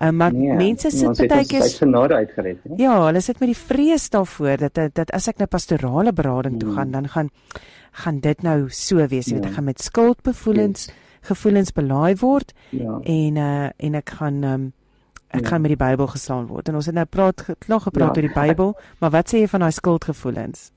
Uh, 0.00 0.10
maar 0.16 0.32
nee, 0.32 0.54
mense 0.56 0.90
sit 0.94 1.20
baie 1.28 1.44
keer 1.44 1.66
genade 1.68 2.16
uitgered, 2.16 2.62
nie? 2.64 2.78
Ja, 2.80 2.94
hulle 3.04 3.20
sit 3.20 3.40
met 3.42 3.52
die 3.52 3.58
vrees 3.58 4.08
daarvoor 4.14 4.66
dat 4.68 4.80
dat 4.96 5.12
as 5.16 5.28
ek 5.28 5.42
nou 5.42 5.48
pastorale 5.50 6.14
berading 6.16 6.56
toe 6.62 6.72
gaan, 6.72 6.88
mm. 6.88 6.96
dan 6.96 7.08
gaan 7.14 7.30
gaan 8.04 8.20
dit 8.24 8.42
nou 8.46 8.58
so 8.70 9.02
wees, 9.10 9.28
jy 9.28 9.36
ja. 9.36 9.40
weet 9.40 9.50
ek 9.50 9.56
gaan 9.58 9.66
met 9.66 9.82
skuldgevoelens 9.82 10.86
yes. 10.86 10.98
gevoelens 11.26 11.74
belaai 11.74 12.14
word 12.22 12.54
ja. 12.70 13.00
en 13.02 13.40
uh 13.42 13.68
en 13.76 13.98
ek 13.98 14.14
gaan 14.20 14.44
um, 14.46 14.68
ek 15.30 15.44
ja. 15.44 15.48
gaan 15.52 15.62
met 15.62 15.74
die 15.74 15.78
Bybel 15.78 16.08
geslaan 16.10 16.46
word. 16.50 16.68
En 16.68 16.80
ons 16.80 16.86
het 16.86 16.94
nou 16.94 17.06
praat 17.06 17.44
nog 17.70 17.82
gepraat 17.86 18.16
ja. 18.16 18.22
oor 18.22 18.28
die 18.28 18.34
Bybel, 18.34 18.74
maar 19.00 19.12
wat 19.14 19.30
sê 19.30 19.44
jy 19.44 19.50
van 19.50 19.66
daai 19.66 19.74
skuldgevoelens? 19.74 20.70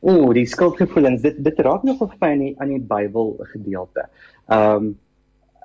O, 0.00 0.12
oh, 0.12 0.32
die 0.34 0.46
skuldgevoelens, 0.46 1.22
dit 1.22 1.38
dit 1.44 1.62
raak 1.66 1.84
nog 1.86 2.00
of 2.04 2.16
fyn 2.18 2.42
aan 2.58 2.74
die 2.74 2.82
Bybel 2.82 3.36
gedeelte. 3.52 4.08
Um 4.50 4.96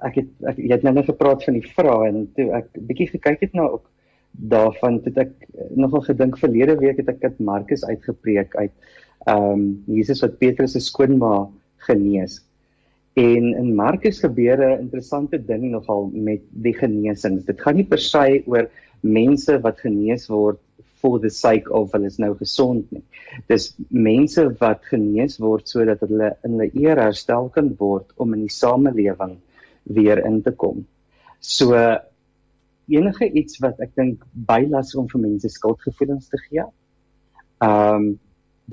ek 0.06 0.18
het 0.20 0.48
ek 0.52 0.58
jy 0.60 0.72
het 0.74 0.84
nou 0.84 0.94
net 0.98 1.08
gepraat 1.10 1.44
van 1.48 1.56
die 1.58 1.74
vrae 1.76 2.10
en 2.10 2.26
toe 2.36 2.50
ek 2.58 2.74
bietjie 2.90 3.08
gekyk 3.14 3.46
het 3.48 3.54
nou 3.58 3.68
ook 3.78 3.86
daarvan 4.52 5.00
het 5.06 5.18
ek 5.24 5.32
nogal 5.80 6.04
gedink 6.04 6.36
verlede 6.42 6.76
week 6.82 7.00
het 7.00 7.14
ek 7.14 7.22
dit 7.22 7.40
Markus 7.40 7.86
uitgepreek 7.88 8.56
uit 8.60 8.74
ehm 9.26 9.54
um, 9.54 9.64
Jesus 9.88 10.22
wat 10.22 10.36
Petrus 10.42 10.76
se 10.76 10.82
skoonma 10.84 11.48
genees. 11.88 12.42
En 13.16 13.54
in 13.56 13.76
Markus 13.76 14.20
gebeur 14.20 14.60
'n 14.60 14.80
interessante 14.86 15.40
ding 15.40 15.72
nogal 15.72 16.10
met 16.14 16.42
die 16.52 16.76
genesings. 16.76 17.46
Dit 17.46 17.62
gaan 17.62 17.76
nie 17.76 17.88
per 17.88 17.98
se 17.98 18.44
oor 18.46 18.70
mense 19.02 19.60
wat 19.62 19.80
genees 19.80 20.28
word 20.28 20.60
for 21.06 21.20
the 21.20 21.30
sake 21.30 21.70
of 21.70 21.92
hulle 21.94 22.10
is 22.10 22.18
nou 22.18 22.32
gesond 22.40 22.90
nie. 22.96 23.04
Dis 23.52 23.68
mense 23.94 24.48
wat 24.62 24.88
genees 24.90 25.38
word 25.44 25.70
sodat 25.70 26.02
hulle 26.02 26.32
in 26.48 26.56
hulle 26.56 26.70
eer 26.82 27.02
herstel 27.04 27.52
kan 27.54 27.70
word 27.82 28.10
om 28.18 28.34
in 28.34 28.48
die 28.48 28.56
samelewing 28.56 29.36
weer 29.98 30.24
in 30.26 30.42
te 30.42 30.56
kom. 30.64 30.82
So 31.40 31.78
enige 32.90 33.30
iets 33.42 33.62
wat 33.62 33.82
ek 33.86 33.94
dink 34.02 34.26
bylas 34.50 34.96
om 34.98 35.06
vir 35.12 35.22
mense 35.28 35.52
skuldgevoelens 35.54 36.32
te 36.34 36.42
gee. 36.48 36.66
Ehm 37.62 37.96
um, 37.96 38.14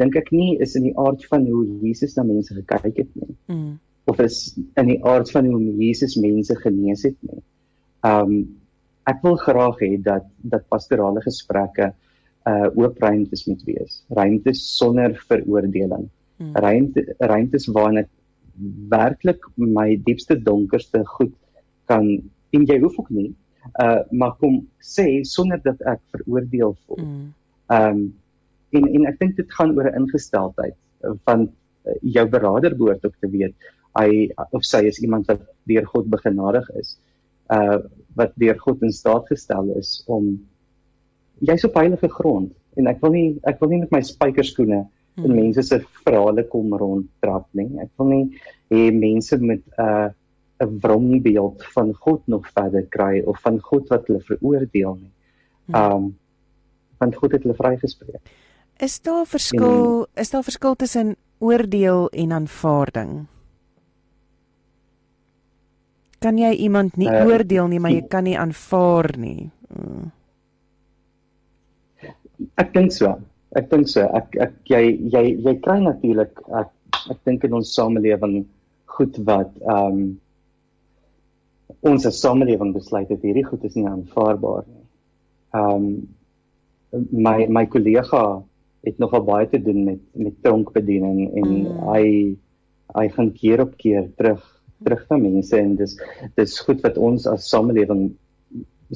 dink 0.00 0.14
ek 0.16 0.30
nie 0.32 0.54
is 0.64 0.72
in 0.78 0.86
die 0.86 0.94
aard 0.96 1.20
van 1.28 1.42
hoe 1.44 1.66
Jesus 1.82 2.14
na 2.16 2.22
mense 2.24 2.54
gekyk 2.56 3.02
het 3.02 3.10
nie. 3.12 3.34
Mm. 3.52 3.74
Of 4.08 4.22
is 4.24 4.38
in 4.80 4.88
die 4.88 5.02
aard 5.04 5.28
van 5.34 5.50
hoe 5.52 5.60
Jesus 5.82 6.16
mense 6.16 6.56
genees 6.64 7.04
het 7.10 7.18
nie. 7.28 7.42
Ehm 8.08 8.32
um, 8.32 8.42
ek 9.10 9.20
wil 9.26 9.36
graag 9.36 9.82
hê 9.82 9.90
dat 10.00 10.30
dat 10.54 10.64
pastorale 10.70 11.20
gesprekke 11.24 11.90
uh 12.48 12.68
oop 12.74 12.98
ruimtes 13.02 13.46
moet 13.46 13.62
wees. 13.68 14.02
Ruimtes 14.08 14.62
sonder 14.76 15.14
veroordeling. 15.28 16.08
Mm. 16.38 16.56
Ruimte 16.64 17.04
ruimtes 17.18 17.68
waarin 17.74 18.02
ek 18.04 18.10
werklik 18.92 19.46
my 19.56 19.94
diepste 20.06 20.36
donkerste 20.36 21.04
goed 21.16 21.34
kan 21.90 22.08
en 22.52 22.66
jy 22.68 22.78
hoef 22.82 22.98
ook 23.00 23.10
nie 23.10 23.30
uh 23.80 24.02
maar 24.10 24.34
kom 24.40 24.58
sê 24.82 25.22
sonder 25.24 25.60
dat 25.62 25.80
ek 25.86 26.02
veroordeel 26.14 26.76
voel. 26.86 27.04
Mm. 27.04 27.28
Ehm 27.70 28.00
um, 28.00 28.02
en 28.72 28.88
en 28.88 29.06
ek 29.06 29.18
dink 29.20 29.36
dit 29.36 29.54
gaan 29.58 29.74
oor 29.76 29.90
'n 29.90 30.00
ingesteldheid 30.02 30.76
van 31.28 31.46
uh, 31.46 31.94
jou 32.00 32.26
beraader 32.28 32.76
behoort 32.76 33.04
ook 33.04 33.16
te 33.20 33.28
weet 33.28 33.54
hy 33.98 34.30
of 34.56 34.64
sy 34.64 34.84
is 34.88 35.00
iemand 35.04 35.28
wat 35.30 35.42
deur 35.68 35.86
God 35.86 36.08
begenadig 36.12 36.68
is. 36.80 36.96
Uh 37.52 37.82
wat 38.16 38.34
deur 38.36 38.58
God 38.60 38.82
in 38.84 38.92
staat 38.92 39.28
gestel 39.32 39.70
is 39.80 40.02
om 40.06 40.34
jy's 41.42 41.64
op 41.66 41.78
heilige 41.78 42.08
grond 42.08 42.52
en 42.78 42.88
ek 42.90 43.00
wil 43.02 43.14
nie 43.14 43.28
ek 43.48 43.60
wil 43.60 43.72
nie 43.72 43.82
met 43.82 43.94
my 43.94 44.02
spykerskoene 44.06 44.80
en 44.82 45.28
hmm. 45.28 45.36
mense 45.36 45.62
se 45.68 45.78
verhale 46.06 46.46
kom 46.48 46.72
rondtrap 46.72 47.44
nie. 47.58 47.68
Ek 47.82 47.90
wil 48.00 48.08
nie 48.08 48.24
hê 48.72 48.88
mense 48.96 49.36
met 49.42 49.60
'n 49.76 49.82
uh, 49.82 50.08
'n 50.62 50.78
wrongbeeld 50.80 51.64
van 51.74 51.92
God 51.94 52.22
nog 52.26 52.46
verder 52.54 52.86
kry 52.88 53.20
of 53.26 53.40
van 53.40 53.58
God 53.60 53.88
wat 53.88 54.06
hulle 54.06 54.20
veroordeel 54.20 54.94
nie. 55.00 55.12
Hmm. 55.66 55.74
Um 55.74 56.04
want 57.02 57.16
God 57.18 57.32
het 57.32 57.42
hulle 57.42 57.58
vrygespreek. 57.58 58.30
Is 58.78 59.00
daar 59.02 59.26
verskil 59.26 60.06
en, 60.06 60.22
is 60.22 60.30
daar 60.30 60.42
verskil 60.42 60.74
tussen 60.74 61.16
oordeel 61.38 62.08
en 62.08 62.32
aanvaarding? 62.32 63.26
Kan 66.22 66.38
jy 66.38 66.52
iemand 66.62 66.96
nie 66.96 67.10
uh, 67.10 67.26
oordeel 67.26 67.66
nie, 67.66 67.80
maar 67.82 67.90
jy 67.90 68.04
kan 68.06 68.22
nie 68.22 68.38
aanvaar 68.38 69.10
nie. 69.18 69.50
Uh. 69.74 70.06
Ek 72.60 72.72
dink 72.74 72.92
so 72.92 73.14
ek 73.56 73.68
dink 73.70 73.88
so 73.92 74.04
ek 74.18 74.36
ek 74.40 74.52
jy 74.72 74.82
jy 75.12 75.24
jy 75.44 75.54
kry 75.64 75.78
natuurlik 75.84 76.40
ek 76.60 76.70
ek 77.12 77.18
dink 77.28 77.44
in 77.48 77.56
ons 77.58 77.72
samelewing 77.76 78.44
goed 78.96 79.18
wat 79.28 79.52
ehm 79.62 79.88
um, 79.88 80.02
ons 81.90 82.06
as 82.06 82.20
samelewing 82.22 82.72
besluit 82.76 83.10
het 83.10 83.24
hierdie 83.26 83.46
goed 83.48 83.64
is 83.66 83.76
nie 83.76 83.88
aanvaarbaar 83.90 84.64
nie. 84.68 84.86
Ehm 85.58 85.86
um, 85.88 87.04
my 87.26 87.36
my 87.48 87.64
kollega 87.72 88.22
het 88.86 88.98
nogal 89.00 89.24
baie 89.24 89.48
te 89.48 89.60
doen 89.62 89.84
met 89.84 90.00
met 90.14 90.40
tronkbediening 90.44 91.20
en 91.30 91.48
mm. 91.48 91.76
hy 91.88 92.04
hy 92.96 93.06
gaan 93.16 93.30
keer 93.36 93.62
op 93.64 93.76
keer 93.84 94.08
terug 94.16 94.42
terug 94.84 95.04
na 95.10 95.18
mense 95.22 95.58
en 95.58 95.76
dis 95.80 95.96
dis 96.36 96.58
goed 96.66 96.82
wat 96.86 96.98
ons 97.08 97.28
as 97.30 97.48
samelewing 97.48 98.10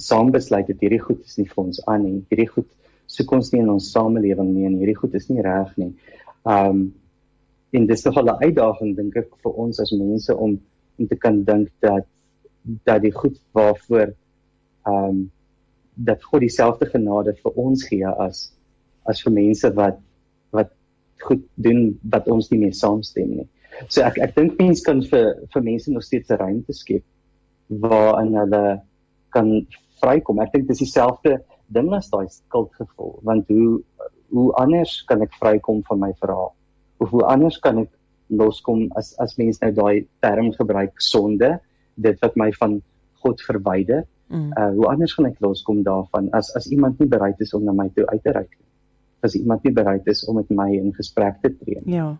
saam 0.08 0.32
besluit 0.32 0.68
het 0.68 0.82
hierdie 0.84 1.00
goed 1.00 1.22
is 1.24 1.38
nie 1.40 1.48
vir 1.48 1.62
ons 1.64 1.80
aan 1.88 2.04
nie. 2.04 2.18
Hierdie 2.30 2.50
goed 2.52 2.68
soek 3.06 3.32
ons 3.32 3.52
nie 3.52 3.62
in 3.62 3.70
ons 3.70 3.90
samelewing 3.92 4.52
nie 4.54 4.66
en 4.68 4.78
hierdie 4.80 4.98
goed 4.98 5.14
is 5.14 5.28
nie 5.30 5.44
reg 5.44 5.72
nie. 5.80 5.92
Um 6.44 6.92
en 7.76 7.86
dis 7.86 8.02
tog 8.02 8.16
'n 8.16 8.28
uitdaging 8.42 8.96
dink 8.96 9.16
ek 9.16 9.28
vir 9.42 9.52
ons 9.52 9.80
as 9.80 9.92
mense 9.92 10.34
om 10.34 10.58
om 10.98 11.06
te 11.06 11.16
kan 11.16 11.42
dink 11.44 11.68
dat 11.80 12.06
dat 12.84 13.02
die 13.02 13.12
goed 13.12 13.38
waarvoor 13.52 14.14
um 14.86 15.30
dat 15.94 16.22
God 16.22 16.40
dieselfde 16.40 16.86
genade 16.86 17.34
vir 17.42 17.52
ons 17.56 17.84
gee 17.88 18.06
as 18.06 18.52
as 19.04 19.22
vir 19.22 19.32
mense 19.32 19.74
wat 19.74 19.98
wat 20.52 20.72
goed 21.18 21.42
doen 21.54 21.98
wat 22.12 22.28
ons 22.28 22.50
nie 22.50 22.58
mee 22.58 22.72
saamstem 22.72 23.30
nie. 23.36 23.48
So 23.88 24.02
ek 24.02 24.18
ek 24.18 24.34
dink 24.36 24.58
mense 24.58 24.84
kan 24.84 25.02
vir 25.02 25.34
vir 25.52 25.62
mense 25.62 25.92
nog 25.92 26.04
steeds 26.04 26.30
'n 26.30 26.40
ruimte 26.40 26.72
skep 26.72 27.04
waarin 27.68 28.34
hulle 28.34 28.80
kan 29.30 29.66
vrykom. 30.00 30.40
Ek 30.40 30.52
dink 30.52 30.68
dis 30.68 30.78
dieselfde 30.78 31.40
ding 31.74 31.92
as 31.94 32.10
daai 32.10 32.26
skuldgevoel 32.30 33.18
want 33.26 33.48
hoe 33.48 33.82
hoe 34.34 34.50
anders 34.58 35.02
kan 35.06 35.22
ek 35.22 35.36
vrykom 35.40 35.82
van 35.86 36.00
my 36.02 36.10
verhaal? 36.20 36.52
Of 37.02 37.12
hoe 37.14 37.24
anders 37.28 37.58
kan 37.62 37.84
ek 37.84 37.92
loskom 38.26 38.86
as 38.98 39.14
as 39.22 39.36
mense 39.38 39.62
nou 39.62 39.72
daai 39.74 40.06
term 40.24 40.50
gebruik 40.56 40.98
sonde 41.02 41.56
dit 41.94 42.22
wat 42.24 42.36
my 42.36 42.50
van 42.58 42.80
God 43.22 43.42
verwyder? 43.48 44.04
Mm. 44.26 44.50
uh 44.58 44.72
hoe 44.74 44.88
anders 44.90 45.14
gaan 45.14 45.28
ek 45.30 45.38
loskom 45.44 45.84
daarvan 45.86 46.32
as 46.34 46.50
as 46.58 46.66
iemand 46.74 46.98
nie 46.98 47.06
bereid 47.06 47.38
is 47.40 47.54
om 47.54 47.62
na 47.64 47.72
my 47.72 47.86
toe 47.94 48.06
uit 48.10 48.22
te 48.22 48.34
reik 48.34 48.50
nie? 48.50 48.66
As 49.22 49.36
iemand 49.38 49.62
nie 49.62 49.72
bereid 49.74 50.06
is 50.10 50.24
om 50.26 50.40
met 50.40 50.50
my 50.50 50.72
in 50.74 50.90
gesprek 50.94 51.38
te 51.42 51.52
tree 51.54 51.82
ja. 51.86 52.10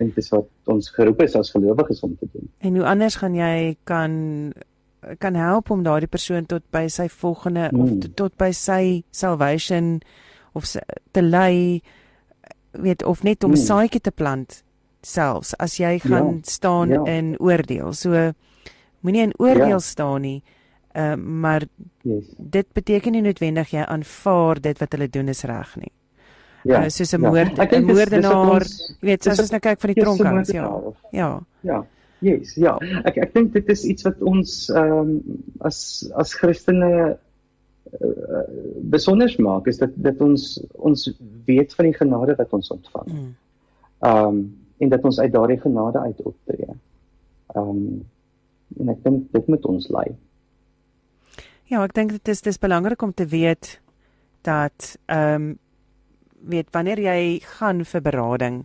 Dink 0.00 0.16
dis 0.18 0.32
wat 0.34 0.48
ons 0.72 0.90
geroep 0.90 1.22
is 1.22 1.36
as 1.38 1.52
gelowiges 1.54 2.00
om 2.02 2.16
te 2.18 2.26
doen. 2.32 2.48
En 2.58 2.80
hoe 2.80 2.86
anders 2.88 3.20
gaan 3.20 3.36
jy 3.38 3.76
kan 3.86 4.12
kan 5.18 5.34
help 5.34 5.70
om 5.70 5.82
daardie 5.82 6.08
persoon 6.08 6.46
tot 6.46 6.62
by 6.70 6.86
sy 6.88 7.08
volgende 7.08 7.68
mm. 7.72 7.80
of 7.80 7.88
hmm. 7.88 8.14
tot 8.14 8.36
by 8.38 8.50
sy 8.54 9.02
salvation 9.10 10.00
of 10.52 10.66
sy, 10.66 10.80
te 11.10 11.22
lei 11.22 11.82
weet 12.72 13.02
of 13.04 13.22
net 13.22 13.44
om 13.44 13.50
'n 13.50 13.58
mm. 13.58 13.64
saadjie 13.64 14.00
te 14.00 14.10
plant 14.10 14.62
selfs 15.02 15.54
as 15.58 15.76
jy 15.76 15.98
gaan 15.98 16.34
ja. 16.34 16.40
staan 16.42 16.88
ja. 16.88 17.04
in 17.04 17.34
oordeel. 17.38 17.92
So 17.92 18.32
moenie 19.00 19.22
in 19.22 19.34
oordeel 19.38 19.68
ja. 19.68 19.78
staan 19.78 20.20
nie. 20.20 20.42
Ehm 20.92 21.20
uh, 21.20 21.40
maar 21.40 21.64
yes. 22.02 22.24
dit 22.36 22.66
beteken 22.72 23.12
nie 23.12 23.22
noodwendig 23.22 23.70
jy 23.70 23.84
aanvaar 23.84 24.60
dit 24.60 24.78
wat 24.78 24.92
hulle 24.92 25.08
doen 25.08 25.28
is 25.28 25.42
reg 25.42 25.76
nie. 25.76 25.92
Ja, 26.62 26.84
uh, 26.84 26.88
soos 26.88 27.12
'n 27.12 27.20
ja. 27.22 27.28
moord, 27.28 27.58
'n 27.58 27.84
moordenaar, 27.84 28.62
jy 29.00 29.08
weet, 29.08 29.22
soos 29.22 29.38
ons 29.38 29.50
nou 29.50 29.60
kyk 29.60 29.80
van 29.80 29.92
die 29.92 30.02
tronk 30.02 30.46
ja. 30.46 30.70
Ja. 31.10 31.40
Ja. 31.60 31.86
Yes, 32.22 32.54
ja. 32.54 32.76
Ek 33.02 33.18
ek 33.18 33.34
dink 33.34 33.52
dit 33.56 33.68
is 33.74 33.84
iets 33.84 34.06
wat 34.06 34.22
ons 34.22 34.56
ehm 34.70 34.98
um, 35.02 35.12
as 35.66 35.78
as 36.14 36.34
Christene 36.38 36.90
uh, 37.98 38.42
besonder 38.94 39.34
maak 39.42 39.66
is 39.66 39.80
dat 39.82 39.94
dat 39.96 40.20
ons 40.22 40.56
ons 40.78 41.08
weet 41.48 41.74
van 41.74 41.90
die 41.90 41.96
genade 41.98 42.36
wat 42.38 42.54
ons 42.54 42.70
ontvang. 42.74 43.08
Mm. 43.10 43.30
Ehm 44.06 44.26
um, 44.26 44.42
en 44.82 44.90
dat 44.90 45.04
ons 45.06 45.18
uit 45.20 45.30
daardie 45.30 45.60
genade 45.62 45.98
uit 45.98 46.22
optree. 46.22 46.74
Ehm 47.54 47.68
um, 47.68 48.02
en 48.80 48.88
ek 48.94 49.02
dink 49.04 49.26
dit 49.34 49.50
moet 49.52 49.66
ons 49.68 49.88
lei. 49.92 50.06
Ja, 51.68 51.82
ek 51.82 51.94
dink 51.96 52.14
dit 52.14 52.30
is 52.32 52.42
dis 52.44 52.58
belangrik 52.62 53.02
om 53.02 53.12
te 53.14 53.26
weet 53.26 53.80
dat 54.46 54.94
ehm 55.06 55.50
um, 55.50 55.50
weet 56.42 56.70
wanneer 56.74 56.98
jy 56.98 57.38
gaan 57.58 57.84
vir 57.86 58.02
berading 58.02 58.62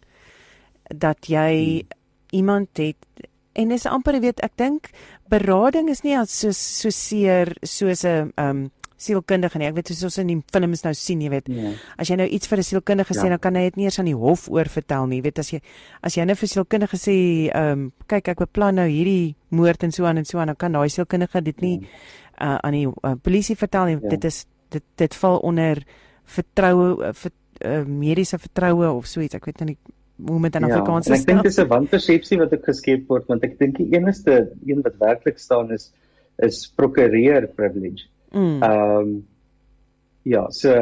dat 0.90 1.28
jy 1.30 1.52
hmm. 1.54 1.98
iemand 2.34 2.78
het 2.78 3.28
en 3.58 3.72
is 3.76 3.86
amper 3.90 4.20
weet 4.22 4.42
ek 4.46 4.56
dink 4.58 4.90
berading 5.30 5.90
is 5.90 6.04
nie 6.06 6.16
as 6.18 6.32
so 6.32 6.52
so 6.56 6.90
seer 6.94 7.56
soos 7.64 8.06
'n 8.06 8.34
um 8.38 8.68
sielkundige 8.98 9.60
nie. 9.60 9.68
Ek 9.70 9.76
weet 9.78 9.92
soos 9.92 10.08
ons 10.10 10.18
in 10.24 10.32
die 10.32 10.38
films 10.54 10.84
nou 10.84 10.94
sien, 10.98 11.22
jy 11.22 11.30
weet. 11.30 11.50
Ja. 11.54 11.72
As 12.02 12.10
jy 12.10 12.18
nou 12.18 12.26
iets 12.26 12.50
vir 12.50 12.58
'n 12.58 12.64
sielkundige 12.64 13.14
ja. 13.14 13.22
sê, 13.22 13.30
dan 13.30 13.40
kan 13.40 13.56
hy 13.56 13.70
dit 13.70 13.78
nie 13.78 13.86
eers 13.86 14.00
aan 14.00 14.10
die 14.10 14.18
hof 14.18 14.50
oor 14.50 14.66
vertel 14.66 15.06
nie. 15.08 15.18
Jy 15.18 15.24
weet 15.24 15.40
as 15.40 15.52
jy 15.54 15.62
as 16.02 16.18
jy 16.18 16.26
nou 16.26 16.36
vir 16.36 16.48
sielkundige 16.48 16.98
sê, 16.98 17.16
um 17.56 17.92
kyk 18.08 18.28
ek 18.28 18.40
beplan 18.40 18.76
nou 18.76 18.88
hierdie 18.88 19.36
moord 19.50 19.84
en 19.84 19.92
so 19.92 20.06
aan 20.06 20.18
en 20.18 20.26
so 20.26 20.40
aan, 20.40 20.48
dan 20.48 20.56
kan 20.56 20.72
daai 20.72 20.90
sielkundige 20.90 21.42
dit 21.44 21.62
nie 21.62 21.88
uh, 22.42 22.58
aan 22.64 22.74
die 22.74 22.88
uh, 22.88 23.16
polisie 23.22 23.56
vertel 23.56 23.86
nie. 23.86 24.00
Ja. 24.02 24.10
Dit 24.10 24.26
is 24.26 24.46
dit 24.70 24.84
dit 24.96 25.16
val 25.16 25.40
onder 25.40 25.84
vertroue 26.26 27.06
uh, 27.06 27.14
vir 27.14 27.32
uh, 27.66 27.86
mediese 27.86 28.38
vertroue 28.38 28.92
of 28.92 29.06
so 29.06 29.22
iets. 29.22 29.36
Ek 29.36 29.46
weet 29.46 29.60
nou 29.60 29.72
nie 29.72 29.78
hoe 30.26 30.40
met 30.40 30.56
'n 30.56 30.66
ja, 30.66 30.68
Afrikaanse 30.68 31.16
stel. 31.16 31.22
Ek 31.22 31.28
dink 31.28 31.44
dis 31.44 31.60
'n 31.60 31.68
wanpersepsie 31.68 32.38
wat 32.38 32.54
ek 32.54 32.66
geskep 32.66 33.08
word 33.08 33.28
want 33.28 33.44
ek 33.44 33.58
dink 33.60 33.78
die 33.78 33.90
enigste 33.94 34.52
een 34.66 34.82
wat 34.82 34.98
werklik 35.00 35.40
staan 35.40 35.72
is 35.72 35.94
is 36.38 36.68
prokureur 36.76 37.48
privilege. 37.48 38.08
Mm. 38.32 38.64
Ehm 38.64 38.64
mm. 38.64 38.98
um, 38.98 39.26
ja, 40.24 40.50
so 40.52 40.74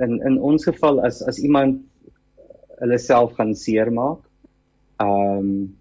in 0.00 0.20
in 0.26 0.40
ons 0.40 0.64
geval 0.64 1.00
as 1.00 1.22
as 1.22 1.38
iemand 1.38 1.80
hulle 2.80 2.98
self 2.98 3.32
gaan 3.32 3.54
seermaak, 3.54 4.20
ehm 5.00 5.38
um, 5.38 5.76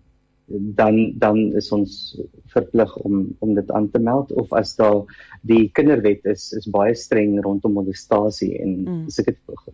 dan 0.50 1.14
dan 1.18 1.38
is 1.56 1.72
ons 1.72 2.18
verplig 2.54 2.96
om 2.98 3.36
om 3.40 3.54
dit 3.54 3.72
aan 3.72 3.90
te 3.90 4.00
meld 4.00 4.32
of 4.32 4.54
as 4.54 4.76
daar 4.76 5.06
die 5.42 5.70
kinderwet 5.74 6.26
is 6.26 6.54
is 6.58 6.70
baie 6.70 6.96
streng 6.96 7.38
rondom 7.44 7.74
molestasie 7.74 8.56
en 8.58 8.72
mm. 8.82 9.04
sulke 9.10 9.36
tipe 9.36 9.74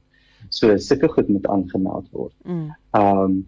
so 0.50 0.78
sulke 0.78 1.10
goed 1.14 1.30
moet 1.30 1.48
aangemeld 1.48 2.08
word. 2.12 2.34
Mm. 2.44 2.72
Ehm 2.92 3.20
um, 3.26 3.44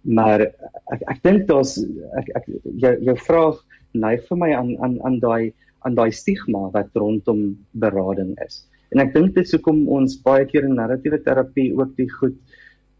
maar 0.00 0.40
ek 0.40 1.02
ek 1.12 1.18
dink 1.22 1.42
daar's 1.48 1.74
ek 2.16 2.30
ek 2.38 2.46
jou 2.80 2.94
jou 3.04 3.16
vraag 3.20 3.58
neig 3.92 4.22
vir 4.28 4.38
my 4.40 4.54
aan 4.56 4.70
aan 4.80 4.96
aan 5.04 5.18
daai 5.20 5.52
aan 5.84 5.94
daai 5.94 6.10
stigma 6.12 6.70
wat 6.72 6.96
rondom 6.96 7.58
berading 7.72 8.32
is. 8.46 8.64
En 8.90 9.02
ek 9.04 9.12
dink 9.14 9.34
dit 9.34 9.44
is 9.44 9.52
hoekom 9.54 9.86
ons 9.88 10.16
baie 10.24 10.46
keer 10.48 10.66
in 10.66 10.78
narratiewe 10.78 11.20
terapie 11.24 11.70
ook 11.76 11.92
die 11.96 12.08
goed 12.10 12.38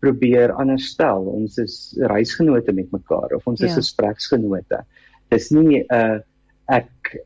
probeer 0.01 0.53
anders 0.57 0.91
stel. 0.93 1.27
Ons 1.29 1.59
is 1.61 1.77
reisgenote 2.13 2.73
met 2.73 2.93
mekaar 2.93 3.35
of 3.37 3.49
ons 3.49 3.61
ja. 3.61 3.69
is 3.69 3.79
gespreksgenote. 3.81 4.85
Dis 5.33 5.51
nie 5.57 5.81
'n 5.81 5.87
uh, 5.89 6.19
ek 6.69 7.17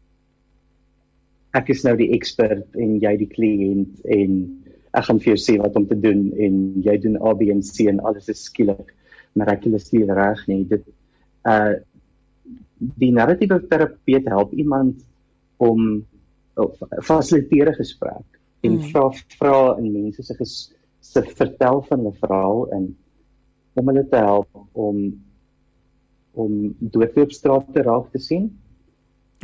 ek 1.54 1.70
is 1.70 1.84
nou 1.84 1.94
die 1.96 2.10
ekspert 2.16 2.74
en 2.74 2.98
jy 3.02 3.16
die 3.16 3.30
kliënt 3.30 4.02
en 4.10 4.32
ek 4.94 5.08
gaan 5.08 5.20
vir 5.22 5.34
jou 5.34 5.40
sê 5.42 5.56
wat 5.62 5.76
om 5.76 5.86
te 5.90 5.98
doen 5.98 6.28
en 6.46 6.60
jy 6.86 6.96
doen 7.02 7.18
A 7.22 7.34
B 7.34 7.50
en 7.54 7.62
C 7.62 7.88
en 7.90 8.00
alles 8.00 8.28
is 8.32 8.44
skielik 8.48 8.94
miraculous 9.34 9.90
nie 9.92 10.04
reg 10.20 10.46
nie 10.50 10.62
dit 10.70 10.86
uh 11.54 11.74
die 13.00 13.12
narratiewe 13.16 13.60
terapeut 13.70 14.26
help 14.28 14.52
iemand 14.52 15.04
om 15.62 16.04
fasiliteer 17.08 17.70
'n 17.70 17.80
gesprek 17.80 18.26
en 18.66 18.72
mm. 18.72 18.90
vra 18.90 19.04
vra 19.38 19.78
in 19.78 19.92
mense 19.92 20.22
se 20.22 20.34
se 21.00 21.22
vertel 21.22 21.82
van 21.88 22.06
'n 22.06 22.12
verhaal 22.20 22.70
en 22.76 22.84
om 23.74 23.88
hulle 23.88 24.08
te 24.08 24.16
help 24.16 24.48
om 24.72 24.98
om 26.34 26.52
doodloopstraat 26.78 27.72
te 27.72 27.82
raak 27.82 28.10
te 28.12 28.18
sien 28.18 28.50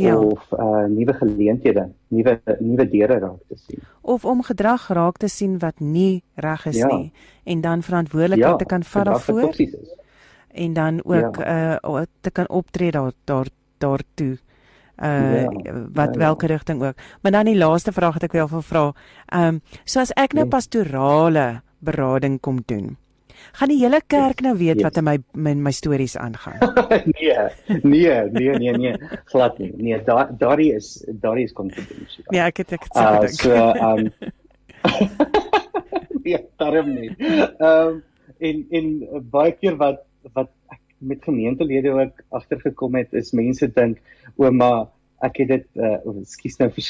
ja. 0.03 0.19
of 0.19 0.53
uh 0.53 0.85
nuwe 0.89 1.13
geleenthede, 1.13 1.89
nuwe 2.09 2.41
nuwe 2.59 2.89
deure 2.89 3.19
raak 3.19 3.41
te 3.49 3.57
sien. 3.57 3.83
Of 4.01 4.25
om 4.25 4.43
gedrag 4.43 4.89
raak 4.89 5.17
te 5.17 5.29
sien 5.29 5.59
wat 5.59 5.81
nie 5.81 6.23
reg 6.35 6.67
is 6.67 6.77
ja. 6.77 6.87
nie 6.87 7.13
en 7.45 7.61
dan 7.61 7.83
verantwoordelikheid 7.83 8.53
ja, 8.53 8.57
te 8.57 8.65
kan 8.65 8.85
vat 8.85 9.05
daarvoor. 9.05 9.57
En 10.51 10.73
dan 10.73 11.05
ook 11.05 11.37
ja. 11.37 11.81
uh 11.83 12.03
te 12.21 12.31
kan 12.31 12.49
optree 12.49 12.91
daar 12.91 13.13
daar 13.25 13.49
daartoe. 13.79 14.39
Uh 15.03 15.43
ja, 15.43 15.49
wat 15.93 16.15
ja, 16.15 16.19
welke 16.19 16.47
ja. 16.47 16.53
rigting 16.53 16.83
ook. 16.83 16.95
Maar 17.23 17.33
dan 17.33 17.45
die 17.45 17.57
laaste 17.57 17.93
vraag 17.93 18.13
wat 18.13 18.23
ek 18.23 18.33
wil 18.33 18.63
vra. 18.63 18.93
Ehm 19.27 19.47
um, 19.47 19.61
so 19.85 20.01
as 20.01 20.13
ek 20.13 20.33
nou 20.33 20.45
nee. 20.45 20.53
pastorale 20.53 21.63
berading 21.79 22.41
kom 22.41 22.61
doen 22.67 22.97
gaan 23.53 23.73
die 23.73 23.81
hele 23.81 24.01
kerk 24.07 24.41
nou 24.41 24.57
weet 24.57 24.81
yes. 24.81 24.83
wat 24.83 24.97
in 24.97 25.05
my 25.05 25.17
my, 25.33 25.55
my 25.55 25.73
stories 25.73 26.17
aangaan. 26.17 26.59
nee, 27.17 27.37
nee, 27.83 28.21
nee, 28.31 28.59
nee, 28.59 28.77
nee, 28.77 28.95
glad 29.25 29.59
nie. 29.59 29.73
Nee, 29.77 30.03
daar 30.05 30.31
daardie 30.39 30.73
is 30.75 31.05
daardie 31.09 31.45
is 31.45 31.53
confidential. 31.53 32.25
Ja, 32.35 32.47
ek 32.51 32.65
het 32.65 32.73
ek 32.79 32.89
het 32.89 32.97
uh, 32.97 33.27
so 33.27 33.55
um 33.55 34.13
Ja, 36.23 36.41
daarom 36.61 36.95
nie. 36.95 37.11
Ehm 37.17 37.89
um, 37.89 38.03
en 38.39 38.65
en 38.71 38.87
baie 39.31 39.53
keer 39.53 39.77
wat 39.77 40.01
wat 40.33 40.49
ek 40.73 40.81
met 40.99 41.25
gemeentelede 41.25 41.93
ook 41.93 42.23
agtergekom 42.29 42.95
het 42.97 43.13
is 43.13 43.35
mense 43.37 43.69
dink 43.77 43.99
ouma 44.37 44.89
ek 45.27 45.43
het 45.43 45.49
dit 45.49 45.67
uh 45.77 45.99
ekskuus 46.21 46.57
nou 46.61 46.71
vir 46.77 46.87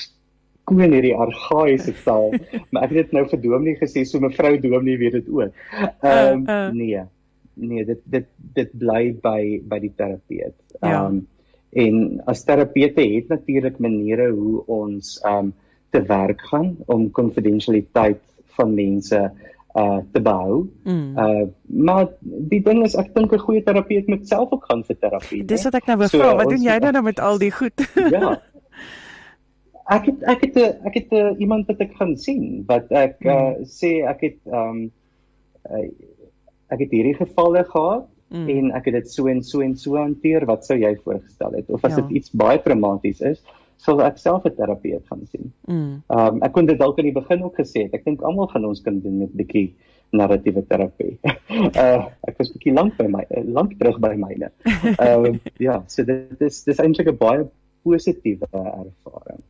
skoon 0.61 0.93
hierdie 0.95 1.17
argaïese 1.17 1.95
taal, 2.05 2.31
maar 2.71 2.87
ek 2.87 2.95
het 2.95 2.99
dit 3.01 3.17
nou 3.17 3.25
vir 3.33 3.43
Dominee 3.43 3.81
gesê, 3.81 4.05
so 4.05 4.21
mevrou 4.23 4.55
Dominee 4.63 5.01
weet 5.01 5.19
dit 5.21 5.33
ook. 5.33 5.57
Ehm 5.81 6.37
um, 6.37 6.45
uh, 6.47 6.55
uh. 6.55 6.71
nee. 6.77 7.05
Nee, 7.61 7.85
dit 7.85 8.01
dit 8.05 8.27
dit 8.57 8.71
bly 8.79 9.03
by 9.23 9.43
by 9.69 9.79
die 9.83 9.93
terapeut. 9.97 10.57
Ja. 10.81 10.81
Ehm 10.81 10.93
ja. 10.93 11.05
um, 11.07 11.21
en 11.71 12.23
as 12.27 12.43
terapeute 12.43 13.03
het 13.13 13.29
natuurlik 13.31 13.79
maniere 13.79 14.31
hoe 14.35 14.65
ons 14.67 15.19
ehm 15.23 15.51
um, 15.51 15.53
te 15.91 16.03
werk 16.07 16.43
gaan 16.51 16.77
om 16.87 17.11
konfidensialiteit 17.11 18.23
van 18.57 18.75
mense 18.75 19.31
uh 19.75 19.99
te 20.13 20.21
behou. 20.21 20.67
Mm. 20.83 21.19
Uh 21.19 21.47
maar 21.87 22.09
die 22.23 22.63
ding 22.63 22.83
is 22.85 22.97
ek 22.99 23.15
dink 23.15 23.33
'n 23.33 23.39
goeie 23.39 23.63
terapeut 23.63 24.07
moet 24.07 24.27
self 24.29 24.51
ook 24.51 24.65
gaan 24.67 24.83
vir 24.85 24.97
terapie. 24.99 25.45
Dis 25.45 25.65
wat 25.65 25.75
ek 25.75 25.87
nou 25.87 25.97
wou 25.97 26.09
so, 26.09 26.19
vra, 26.19 26.35
wat 26.37 26.51
doen 26.51 26.63
jy 26.63 26.79
nou 26.79 27.03
met 27.03 27.21
al 27.21 27.39
die 27.39 27.53
goed? 27.53 27.79
ja. 27.95 28.41
ek 29.97 30.07
het 30.11 30.23
ek 30.35 30.47
het 30.47 30.57
ek 30.87 30.95
het 31.01 31.13
uh, 31.19 31.33
iemand 31.43 31.69
wat 31.71 31.83
ek 31.87 31.97
gaan 31.99 32.17
sien 32.17 32.63
wat 32.71 32.91
ek 32.95 33.19
mm. 33.25 33.31
uh, 33.35 33.67
sê 33.67 34.01
ek 34.07 34.25
het 34.29 34.39
ehm 34.47 34.71
um, 34.71 34.81
uh, 35.71 35.87
ek 36.71 36.85
het 36.85 36.93
hierdie 36.95 37.17
gevalle 37.19 37.65
gehad 37.67 38.07
mm. 38.31 38.49
en 38.55 38.71
ek 38.79 38.85
het 38.91 39.01
dit 39.01 39.09
so 39.11 39.27
en 39.27 39.43
so 39.43 39.65
en 39.65 39.75
so 39.77 39.99
hanteer 39.99 40.47
wat 40.47 40.67
sou 40.67 40.79
jy 40.79 40.93
voorgestel 41.03 41.57
het 41.59 41.71
of 41.71 41.83
as 41.85 41.97
ja. 41.97 42.03
dit 42.03 42.13
ja. 42.13 42.21
iets 42.21 42.37
baie 42.45 42.63
traumaties 42.63 43.25
is 43.33 43.43
sal 43.81 44.03
ek 44.05 44.19
self 44.21 44.45
'n 44.47 44.57
terapeut 44.57 45.05
gaan 45.09 45.23
sien. 45.33 45.53
Mm. 45.67 46.03
Ehm 46.07 46.19
mm. 46.19 46.35
um, 46.37 46.43
ek 46.47 46.53
kon 46.53 46.67
dit 46.69 46.79
dalk 46.79 46.99
in 46.99 47.09
die 47.11 47.17
begin 47.17 47.45
ook 47.45 47.57
gesê 47.57 47.87
het. 47.87 47.95
Ek 47.97 48.05
dink 48.05 48.23
almal 48.23 48.51
gaan 48.53 48.69
ons 48.69 48.83
kan 48.85 49.01
doen 49.01 49.19
met 49.25 49.33
bietjie 49.37 49.71
narratiewe 50.13 50.63
terapie. 50.69 51.17
uh 51.25 52.07
ek 52.29 52.37
was 52.39 52.53
bietjie 52.55 52.75
lank 52.75 52.97
by 52.99 53.09
my 53.09 53.25
lank 53.47 53.79
terug 53.79 54.01
by 54.01 54.15
myne. 54.15 54.51
Ehm 55.07 55.25
uh, 55.27 55.35
ja, 55.59 55.83
so 55.89 56.05
dit 56.05 56.45
is 56.51 56.65
dis 56.65 56.83
eintlik 56.83 57.09
'n 57.09 57.17
baie 57.17 57.49
positiewe 57.83 58.47
ervaring. 58.53 59.43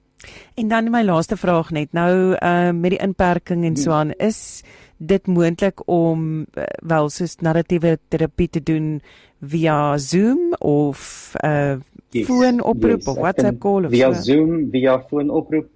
En 0.54 0.68
dan 0.68 0.90
my 0.90 1.02
laaste 1.02 1.36
vraag 1.36 1.70
net. 1.70 1.92
Nou 1.92 2.36
uh 2.36 2.70
met 2.72 2.90
die 2.90 3.00
inperking 3.00 3.64
en 3.64 3.76
so 3.76 3.90
aan 3.90 4.12
is 4.18 4.62
dit 4.96 5.26
moontlik 5.26 5.80
om 5.88 6.40
uh, 6.40 6.64
wel 6.84 7.08
soos 7.08 7.38
narratiewe 7.40 7.98
terapie 8.08 8.48
te 8.48 8.62
doen 8.62 9.00
via 9.40 9.98
Zoom 9.98 10.52
of 10.58 11.32
uh 11.44 11.78
yes, 12.10 12.26
foonoproep 12.26 13.00
yes, 13.00 13.08
of 13.08 13.16
WhatsApp 13.16 13.58
call 13.58 13.84
of 13.84 13.90
via 13.90 14.12
so? 14.12 14.22
Zoom 14.22 14.70
via 14.70 14.98
foonoproep 15.08 15.68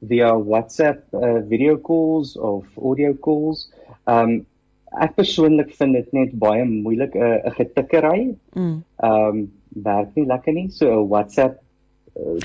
via 0.00 0.34
WhatsApp 0.36 1.14
uh, 1.14 1.40
video 1.48 1.78
calls 1.78 2.36
of 2.36 2.66
audio 2.76 3.14
calls. 3.14 3.70
Um 4.04 4.44
ek 4.88 5.16
persoonlik 5.16 5.72
vind 5.76 5.96
dit 5.98 6.12
net 6.16 6.36
baie 6.40 6.64
moeilik 6.64 7.14
'n 7.14 7.24
uh, 7.24 7.52
getikkery 7.56 8.36
mm. 8.56 8.76
um 9.04 9.48
werk 9.84 10.14
nie 10.16 10.26
lekker 10.26 10.52
nie. 10.52 10.68
So 10.70 10.92
'n 10.92 11.08
WhatsApp 11.08 11.60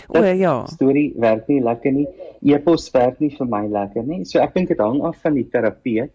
O 0.08 0.24
ja. 0.24 0.66
Storie 0.68 1.14
werk 1.18 1.48
nie 1.48 1.62
lekker 1.64 1.92
nie. 1.92 2.08
E-pos 2.42 2.90
werk 2.94 3.20
nie 3.20 3.32
vir 3.38 3.48
my 3.50 3.68
lekker 3.68 4.04
nie. 4.08 4.24
So 4.26 4.40
ek 4.40 4.54
dink 4.54 4.74
dit 4.74 4.80
hang 4.80 5.02
af 5.02 5.22
van 5.24 5.34
die 5.34 5.48
terapeut, 5.50 6.12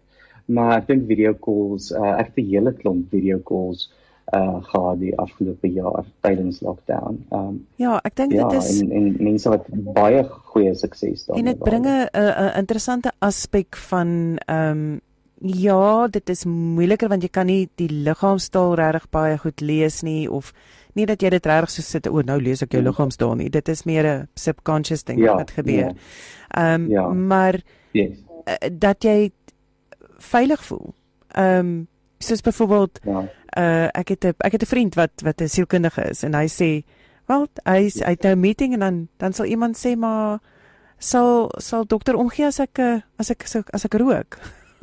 maar 0.47 0.77
ek 0.79 0.87
dink 0.87 1.07
video 1.07 1.33
calls, 1.33 1.91
uh, 1.91 2.17
ek 2.19 2.31
het 2.33 2.37
'n 2.43 2.49
hele 2.49 2.73
klomp 2.73 3.09
video 3.11 3.39
calls 3.39 3.89
uh 4.33 4.61
gehad 4.61 4.99
die 5.01 5.13
afgelope 5.17 5.67
jaar 5.73 6.05
tydens 6.21 6.61
lockdown. 6.61 7.25
Um 7.33 7.65
Ja, 7.81 7.99
ek 8.05 8.15
dink 8.15 8.33
ja, 8.33 8.47
dit 8.47 8.61
is 8.61 8.81
en, 8.81 8.91
en 8.91 9.15
mense 9.17 9.49
wat 9.49 9.65
baie 9.95 10.23
goeie 10.53 10.73
sukses 10.77 11.25
daarmee. 11.25 11.41
En 11.41 11.49
dit 11.49 11.63
bring 11.63 11.85
'n 11.85 12.07
'n 12.13 12.57
interessante 12.59 13.11
aspek 13.19 13.75
van 13.75 14.37
um 14.47 15.01
ja, 15.41 16.07
dit 16.07 16.29
is 16.29 16.45
moeiliker 16.45 17.09
want 17.09 17.23
jy 17.23 17.29
kan 17.29 17.45
nie 17.45 17.69
die 17.75 17.89
liggaamstaal 17.89 18.75
regtig 18.75 19.09
baie 19.09 19.37
goed 19.37 19.61
lees 19.61 20.01
nie 20.03 20.29
of 20.31 20.53
nie 20.93 21.05
dat 21.05 21.21
jy 21.21 21.29
dit 21.29 21.45
regtig 21.45 21.69
so 21.69 21.81
sit 21.81 22.07
o, 22.07 22.21
nou 22.25 22.39
lees 22.41 22.61
ek 22.61 22.71
jou 22.71 22.81
mm. 22.81 22.87
liggaamstaal 22.89 23.35
nie. 23.35 23.49
Dit 23.49 23.69
is 23.69 23.83
meer 23.85 24.05
'n 24.07 24.27
subconscious 24.35 25.03
ding 25.03 25.19
ja, 25.19 25.35
wat 25.35 25.51
gebeur. 25.51 25.93
Ja. 25.93 25.93
Ehm 26.49 26.89
ja. 26.91 27.05
um, 27.05 27.17
ja. 27.17 27.27
maar 27.27 27.61
yes. 27.91 28.17
uh, 28.45 28.55
dat 28.71 29.03
jy 29.03 29.31
veilig 30.17 30.63
voel. 30.65 30.93
Ehm 31.35 31.59
um, 31.59 31.87
soos 32.19 32.41
byvoorbeeld 32.41 32.99
ja. 33.03 33.19
uh 33.57 33.87
ek 33.91 34.07
het 34.09 34.25
'n 34.25 34.33
ek 34.37 34.51
het 34.51 34.61
'n 34.61 34.65
vriend 34.65 34.95
wat 34.95 35.11
wat 35.23 35.41
'n 35.41 35.47
sielkundige 35.47 36.09
is 36.09 36.23
en 36.23 36.33
hy 36.33 36.47
sê, 36.47 36.83
"Wel, 37.25 37.47
hy 37.63 37.89
hy 37.89 38.11
het 38.11 38.23
nou 38.23 38.35
'n 38.35 38.39
meeting 38.39 38.73
en 38.73 38.79
dan 38.79 39.07
dan 39.17 39.33
sal 39.33 39.45
iemand 39.45 39.77
sê 39.77 39.95
maar 39.97 40.39
sal 40.97 41.51
sal 41.57 41.85
dokter 41.85 42.15
omgee 42.15 42.45
as 42.45 42.59
ek 42.59 42.77
eh, 42.77 42.99
as 43.17 43.29
ek 43.29 43.43
as 43.73 43.85
ek 43.85 43.93
rook." 43.93 44.37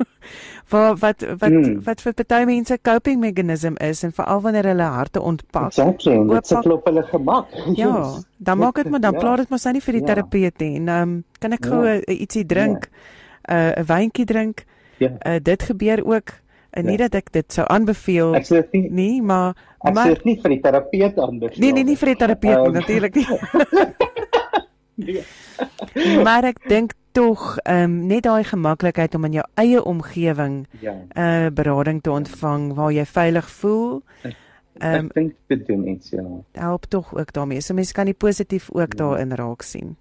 wat 0.69 0.99
wat 0.99 1.23
wat 1.39 1.49
hmm. 1.49 1.83
wat 1.83 2.01
vir 2.03 2.13
party 2.13 2.41
mense 2.45 2.77
coping 2.81 3.19
mechanism 3.19 3.77
is 3.83 4.03
en 4.03 4.11
veral 4.11 4.41
wanneer 4.41 4.67
hulle 4.71 4.89
harte 4.97 5.21
ontpak. 5.21 5.69
Exactly, 5.71 6.17
dit 6.33 6.47
se 6.47 6.59
klop 6.63 6.85
hulle 6.85 7.03
gemak. 7.03 7.53
Ja, 7.81 7.93
dan 8.37 8.57
maak 8.57 8.75
dit 8.75 8.89
maar 8.89 8.99
dan 8.99 9.13
ja. 9.13 9.19
plaas 9.19 9.37
dit 9.37 9.49
maar 9.49 9.59
sy 9.59 9.75
nie 9.77 9.83
vir 9.85 9.99
die 9.99 10.03
ja. 10.03 10.09
terapeut 10.13 10.59
nie 10.59 10.73
en 10.81 10.87
ehm 10.87 11.13
um, 11.13 11.23
kan 11.39 11.53
ek 11.55 11.69
gou 11.69 11.85
ja. 11.85 12.01
ietsie 12.11 12.45
drink, 12.45 12.89
'n 12.89 13.53
ja. 13.53 13.69
uh, 13.69 13.79
'n 13.83 13.87
wyntjie 13.93 14.25
drink. 14.25 14.65
Ja. 14.97 15.13
Uh, 15.21 15.39
dit 15.41 15.63
gebeur 15.63 16.05
ook 16.05 16.33
en 16.69 16.85
nie 16.85 16.97
ja. 16.97 17.07
dat 17.07 17.15
ek 17.15 17.31
dit 17.31 17.53
sou 17.53 17.65
aanbeveel 17.67 18.35
nie, 18.71 18.89
nie, 18.89 19.21
maar 19.21 19.55
ek 19.85 19.93
maar, 19.93 20.05
sê 20.05 20.17
dit 20.17 20.25
nie 20.25 20.37
vir 20.41 20.49
die 20.55 20.61
terapeut 20.61 21.19
aanbeveel. 21.19 21.61
Nee, 21.63 21.71
nee, 21.71 21.83
nie 21.83 21.97
vir 21.97 22.13
die 22.13 22.19
terapeut 22.21 22.67
um, 22.67 22.73
natuurlik 22.73 23.15
nie. 23.15 23.27
nee. 24.95 25.23
maar 26.27 26.43
ek 26.49 26.61
dink 26.67 26.93
tog 27.17 27.57
ehm 27.57 27.83
um, 27.83 27.93
net 28.05 28.23
daai 28.23 28.43
gemaklikheid 28.45 29.15
om 29.17 29.25
in 29.25 29.39
jou 29.39 29.45
eie 29.57 29.83
omgewing 29.83 30.55
'n 30.57 30.67
ja. 30.85 30.93
uh, 31.17 31.49
berading 31.49 32.01
te 32.01 32.11
ontvang 32.11 32.73
waar 32.73 32.91
jy 32.93 33.05
veilig 33.05 33.49
voel. 33.49 34.03
Ehm 34.21 34.95
um, 34.95 35.05
ek 35.05 35.13
dink 35.13 35.33
dit 35.47 35.67
doen 35.67 35.87
iets 35.87 36.09
ja. 36.09 36.25
Help 36.51 36.85
tog 36.85 37.15
ook 37.17 37.33
daarmee. 37.33 37.61
So 37.61 37.73
mense 37.73 37.93
kan 37.93 38.05
die 38.05 38.13
positief 38.13 38.69
ook 38.71 38.93
ja. 38.93 38.97
daarin 38.97 39.33
raak 39.33 39.61
sien. 39.61 39.95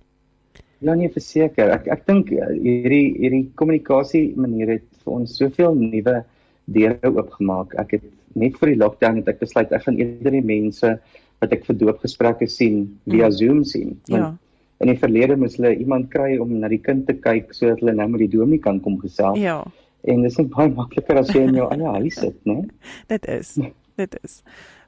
Ja 0.78 0.94
nee, 0.94 1.08
verseker. 1.08 1.72
Ek 1.72 1.86
ek 1.86 2.06
dink 2.06 2.30
eh, 2.30 2.52
hierdie 2.52 3.16
hierdie 3.16 3.50
kommunikasie 3.54 4.34
manier 4.36 4.76
het 4.76 4.88
vir 5.04 5.12
ons 5.12 5.36
soveel 5.36 5.74
nuwe 5.74 6.24
deure 6.64 7.16
oopgemaak. 7.16 7.74
Ek 7.80 7.90
het 7.96 8.04
net 8.34 8.58
vir 8.60 8.74
die 8.74 8.80
lockdown 8.84 9.16
het 9.16 9.28
ek 9.28 9.40
besluit 9.40 9.72
ek 9.72 9.88
gaan 9.88 9.96
eerder 9.96 10.36
die 10.36 10.44
mense 10.44 10.98
wat 11.40 11.52
ek 11.52 11.64
vir 11.64 11.76
doopgesprekke 11.76 12.46
sien 12.48 12.98
via 13.08 13.28
mm. 13.28 13.32
Zoom 13.32 13.64
sien. 13.64 14.00
Want 14.04 14.22
ja 14.22 14.36
in 14.80 14.92
die 14.92 14.98
verlede 15.00 15.36
moes 15.40 15.56
hulle 15.56 15.74
iemand 15.74 16.10
kry 16.12 16.36
om 16.42 16.58
na 16.60 16.68
die 16.72 16.82
kind 16.84 17.06
te 17.08 17.16
kyk 17.16 17.54
sodat 17.56 17.80
hulle 17.80 17.96
nou 17.96 18.08
met 18.12 18.24
die 18.26 18.32
dominee 18.36 18.62
kan 18.62 18.80
kom 18.84 18.98
gesels. 19.00 19.40
Ja. 19.40 19.62
En 20.06 20.22
dit 20.22 20.30
is 20.30 20.38
net 20.38 20.52
baie 20.54 20.70
makliker 20.70 21.18
as 21.22 21.32
jy 21.34 21.46
in 21.48 21.58
jou 21.58 21.68
eie 21.72 21.92
huis 22.00 22.20
sit, 22.20 22.38
né? 22.48 22.62
dit 23.12 23.28
is. 23.38 23.56
Dit 23.96 24.18
is. 24.22 24.42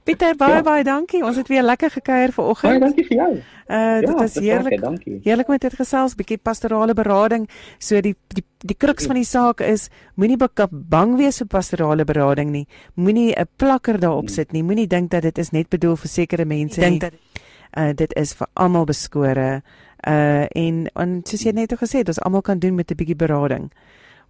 Pieter, 0.09 0.37
baie 0.40 0.61
ja. 0.61 0.64
baie 0.64 0.85
dankie. 0.85 1.20
Ons 1.24 1.37
het 1.37 1.48
weer 1.53 1.64
lekker 1.66 1.90
gekuier 1.98 2.33
vanoggend. 2.33 2.70
Baie 2.70 2.81
dankie 2.81 3.05
vir 3.11 3.16
jou. 3.18 3.33
Uh 3.68 3.98
dit 4.01 4.09
ja, 4.09 4.24
is 4.24 4.37
heerlik. 4.40 4.81
Dankie. 4.81 5.18
Heerlik 5.24 5.51
met 5.53 5.64
dit 5.66 5.74
gesels, 5.77 6.14
bietjie 6.16 6.38
pastorale 6.40 6.94
berading. 6.96 7.44
So 7.79 8.01
die 8.05 8.14
die 8.33 8.44
die 8.64 8.77
kruks 8.77 9.07
van 9.07 9.18
die 9.20 9.27
saak 9.29 9.61
is 9.62 9.88
moenie 10.16 10.38
bang 10.70 11.16
wees 11.18 11.42
vir 11.42 11.51
pastorale 11.53 12.05
berading 12.09 12.51
nie. 12.51 12.66
Moenie 12.94 13.35
'n 13.37 13.48
plakker 13.57 14.01
daarop 14.01 14.31
sit 14.31 14.53
nie. 14.53 14.62
Moenie 14.62 14.87
dink 14.87 15.11
dat 15.11 15.22
dit 15.22 15.38
is 15.38 15.53
net 15.53 15.68
bedoel 15.68 15.96
vir 15.96 16.09
sekere 16.09 16.44
mense 16.44 16.81
nie. 16.81 16.88
Dink 16.88 17.01
dat 17.01 17.12
uh 17.76 17.92
dit 17.94 18.14
is 18.16 18.35
vir 18.35 18.48
almal 18.54 18.85
beskore. 18.85 19.62
Uh 20.07 20.46
en 20.57 20.88
en 20.94 21.20
soos 21.24 21.44
jy 21.44 21.52
net 21.52 21.72
gesê 21.72 22.02
het, 22.02 22.09
ons 22.09 22.20
almal 22.20 22.42
kan 22.42 22.59
doen 22.59 22.74
met 22.74 22.90
'n 22.90 22.96
bietjie 22.96 23.16
berading. 23.16 23.70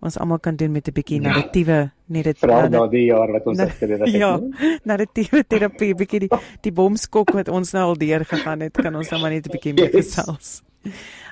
Ons 0.01 0.19
almal 0.19 0.39
kan 0.39 0.57
doen 0.57 0.73
met 0.73 0.89
'n 0.89 0.93
bietjie 0.93 1.21
ja. 1.21 1.29
narratiewe 1.29 1.91
net 2.07 2.25
dit 2.25 2.39
Vra 2.39 2.69
na 2.69 2.87
die 2.87 3.05
jaar 3.05 3.33
wat 3.33 3.47
ons 3.47 3.59
agter 3.59 3.89
het. 3.89 4.09
Ja, 4.09 4.41
narratiewe 4.91 5.45
terapie, 5.47 5.95
bietjie 5.95 6.21
die 6.21 6.31
die 6.61 6.73
bomskok 6.73 7.31
wat 7.31 7.49
ons 7.49 7.73
nou 7.73 7.85
al 7.85 7.99
deur 7.99 8.25
gegaan 8.25 8.61
het, 8.61 8.73
kan 8.73 8.95
ons 8.95 9.11
nou 9.11 9.21
maar 9.21 9.31
net 9.31 9.47
'n 9.47 9.51
bietjie 9.51 9.75
meer 9.75 9.91
gesels. 9.91 10.63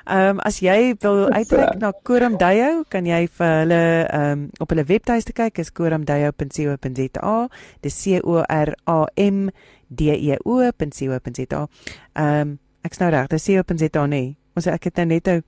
Ehm 0.07 0.37
um, 0.37 0.40
as 0.47 0.61
jy 0.62 0.95
wil 1.03 1.25
uitreik 1.35 1.81
na 1.83 1.92
Koram 2.07 2.37
Dayo, 2.38 2.85
kan 2.88 3.07
jy 3.07 3.25
vir 3.38 3.55
hulle 3.61 3.81
ehm 4.07 4.33
um, 4.33 4.45
op 4.62 4.71
hulle 4.71 4.85
webtuiste 4.87 5.35
kyk, 5.35 5.59
is 5.59 5.73
koramdayo.co.za. 5.75 7.49
Dis 7.83 7.97
C 8.03 8.21
O 8.23 8.45
R 8.47 8.75
A 8.87 8.99
M 9.19 9.49
deo.co.za. 9.88 11.66
Ehm 12.12 12.40
um, 12.40 12.59
ek's 12.87 13.01
nou 13.03 13.11
reg, 13.11 13.27
dis 13.33 13.44
co.za 13.44 14.07
nê. 14.07 14.37
Ons 14.55 14.66
ek 14.70 14.85
het 14.85 15.03
nou 15.03 15.07
net 15.11 15.29
ou 15.29 15.40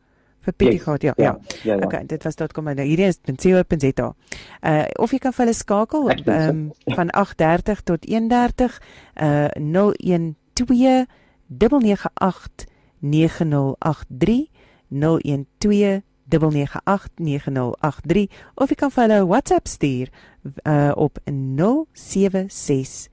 vir 0.48 0.54
Pietie 0.54 0.78
yes, 0.78 0.82
gehad, 0.82 1.02
ja. 1.02 1.12
Ja. 1.16 1.38
ja, 1.62 1.76
ja. 1.76 1.86
Okay, 1.86 2.06
dit 2.06 2.24
was 2.24 2.34
.com 2.54 2.64
nou. 2.64 2.86
Hierdie 2.86 3.06
is 3.06 3.20
co.za. 3.22 4.14
Uh 4.62 4.84
of 4.98 5.12
jy 5.12 5.18
kan 5.22 5.32
vir 5.32 5.44
hulle 5.44 5.54
skakel 5.56 6.10
ehm 6.10 6.48
um, 6.48 6.72
van 6.96 7.10
8:30 7.14 7.82
tot 7.84 8.06
1:30 8.06 8.78
uh 9.22 9.48
012 9.54 11.06
998 11.46 12.66
9083 12.98 14.48
012 14.88 16.02
9989083 16.28 18.26
of 18.54 18.68
jy 18.68 18.76
kan 18.76 18.90
vir 18.90 19.02
hulle 19.04 19.20
'n 19.20 19.28
WhatsApp 19.28 19.66
stuur 19.66 20.08
uh 20.64 20.92
op 20.96 21.18
076 21.24 23.08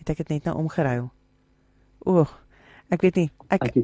Het 0.00 0.10
ek 0.12 0.20
dit 0.20 0.32
net 0.36 0.48
nou 0.48 0.54
omgeruil? 0.60 1.06
O, 2.04 2.26
ek 2.92 3.04
weet 3.06 3.16
nie. 3.22 3.30
Ek, 3.48 3.70
ek 3.70 3.74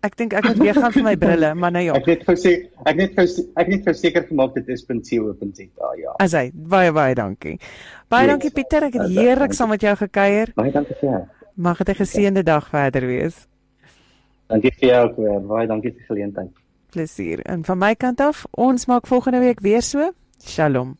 Ek 0.00 0.14
dink 0.16 0.32
ek 0.32 0.46
moet 0.48 0.60
weer 0.62 0.78
gaan 0.80 0.94
vir 0.94 1.04
my 1.04 1.16
brille, 1.20 1.50
maar 1.60 1.72
nou 1.74 1.82
ja. 1.84 1.96
Ek 1.98 2.06
het 2.08 2.22
gesê 2.28 2.54
ek 2.88 3.02
het 3.02 3.18
ek 3.20 3.72
het 3.74 3.84
verseker 3.84 4.24
gemaak 4.30 4.54
dit 4.56 4.70
is 4.72 4.86
.co.za 4.86 5.90
ja. 6.00 6.14
As 6.24 6.36
hy 6.36 6.48
baie 6.54 6.92
baie 6.96 7.14
dankie. 7.18 7.58
Baie 8.08 8.26
yes. 8.26 8.32
dankie 8.32 8.52
Pieter, 8.56 8.88
ek 8.88 8.96
het 8.96 9.12
heerlik 9.12 9.52
saam 9.56 9.74
met 9.74 9.84
jou 9.84 9.92
gekuier. 10.00 10.54
Baie 10.56 10.72
dankie 10.72 10.96
vir 11.02 11.10
jou. 11.10 11.22
Mag 11.56 11.84
dit 11.84 11.92
'n 11.92 12.00
geseënde 12.00 12.42
dag 12.42 12.68
verder 12.68 13.06
wees. 13.06 13.46
Dankie 14.48 14.72
vir 14.80 14.88
jou 14.88 15.04
ook. 15.04 15.46
Baie 15.46 15.66
dankie 15.66 15.92
vir 15.92 15.98
die 15.98 16.08
geleentheid. 16.08 16.50
Plesier. 16.90 17.44
En 17.46 17.64
van 17.64 17.78
my 17.78 17.94
kant 17.94 18.20
af, 18.20 18.46
ons 18.50 18.86
maak 18.86 19.06
volgende 19.06 19.38
week 19.38 19.60
weer 19.60 19.82
so. 19.82 20.10
Shalom. 20.42 20.99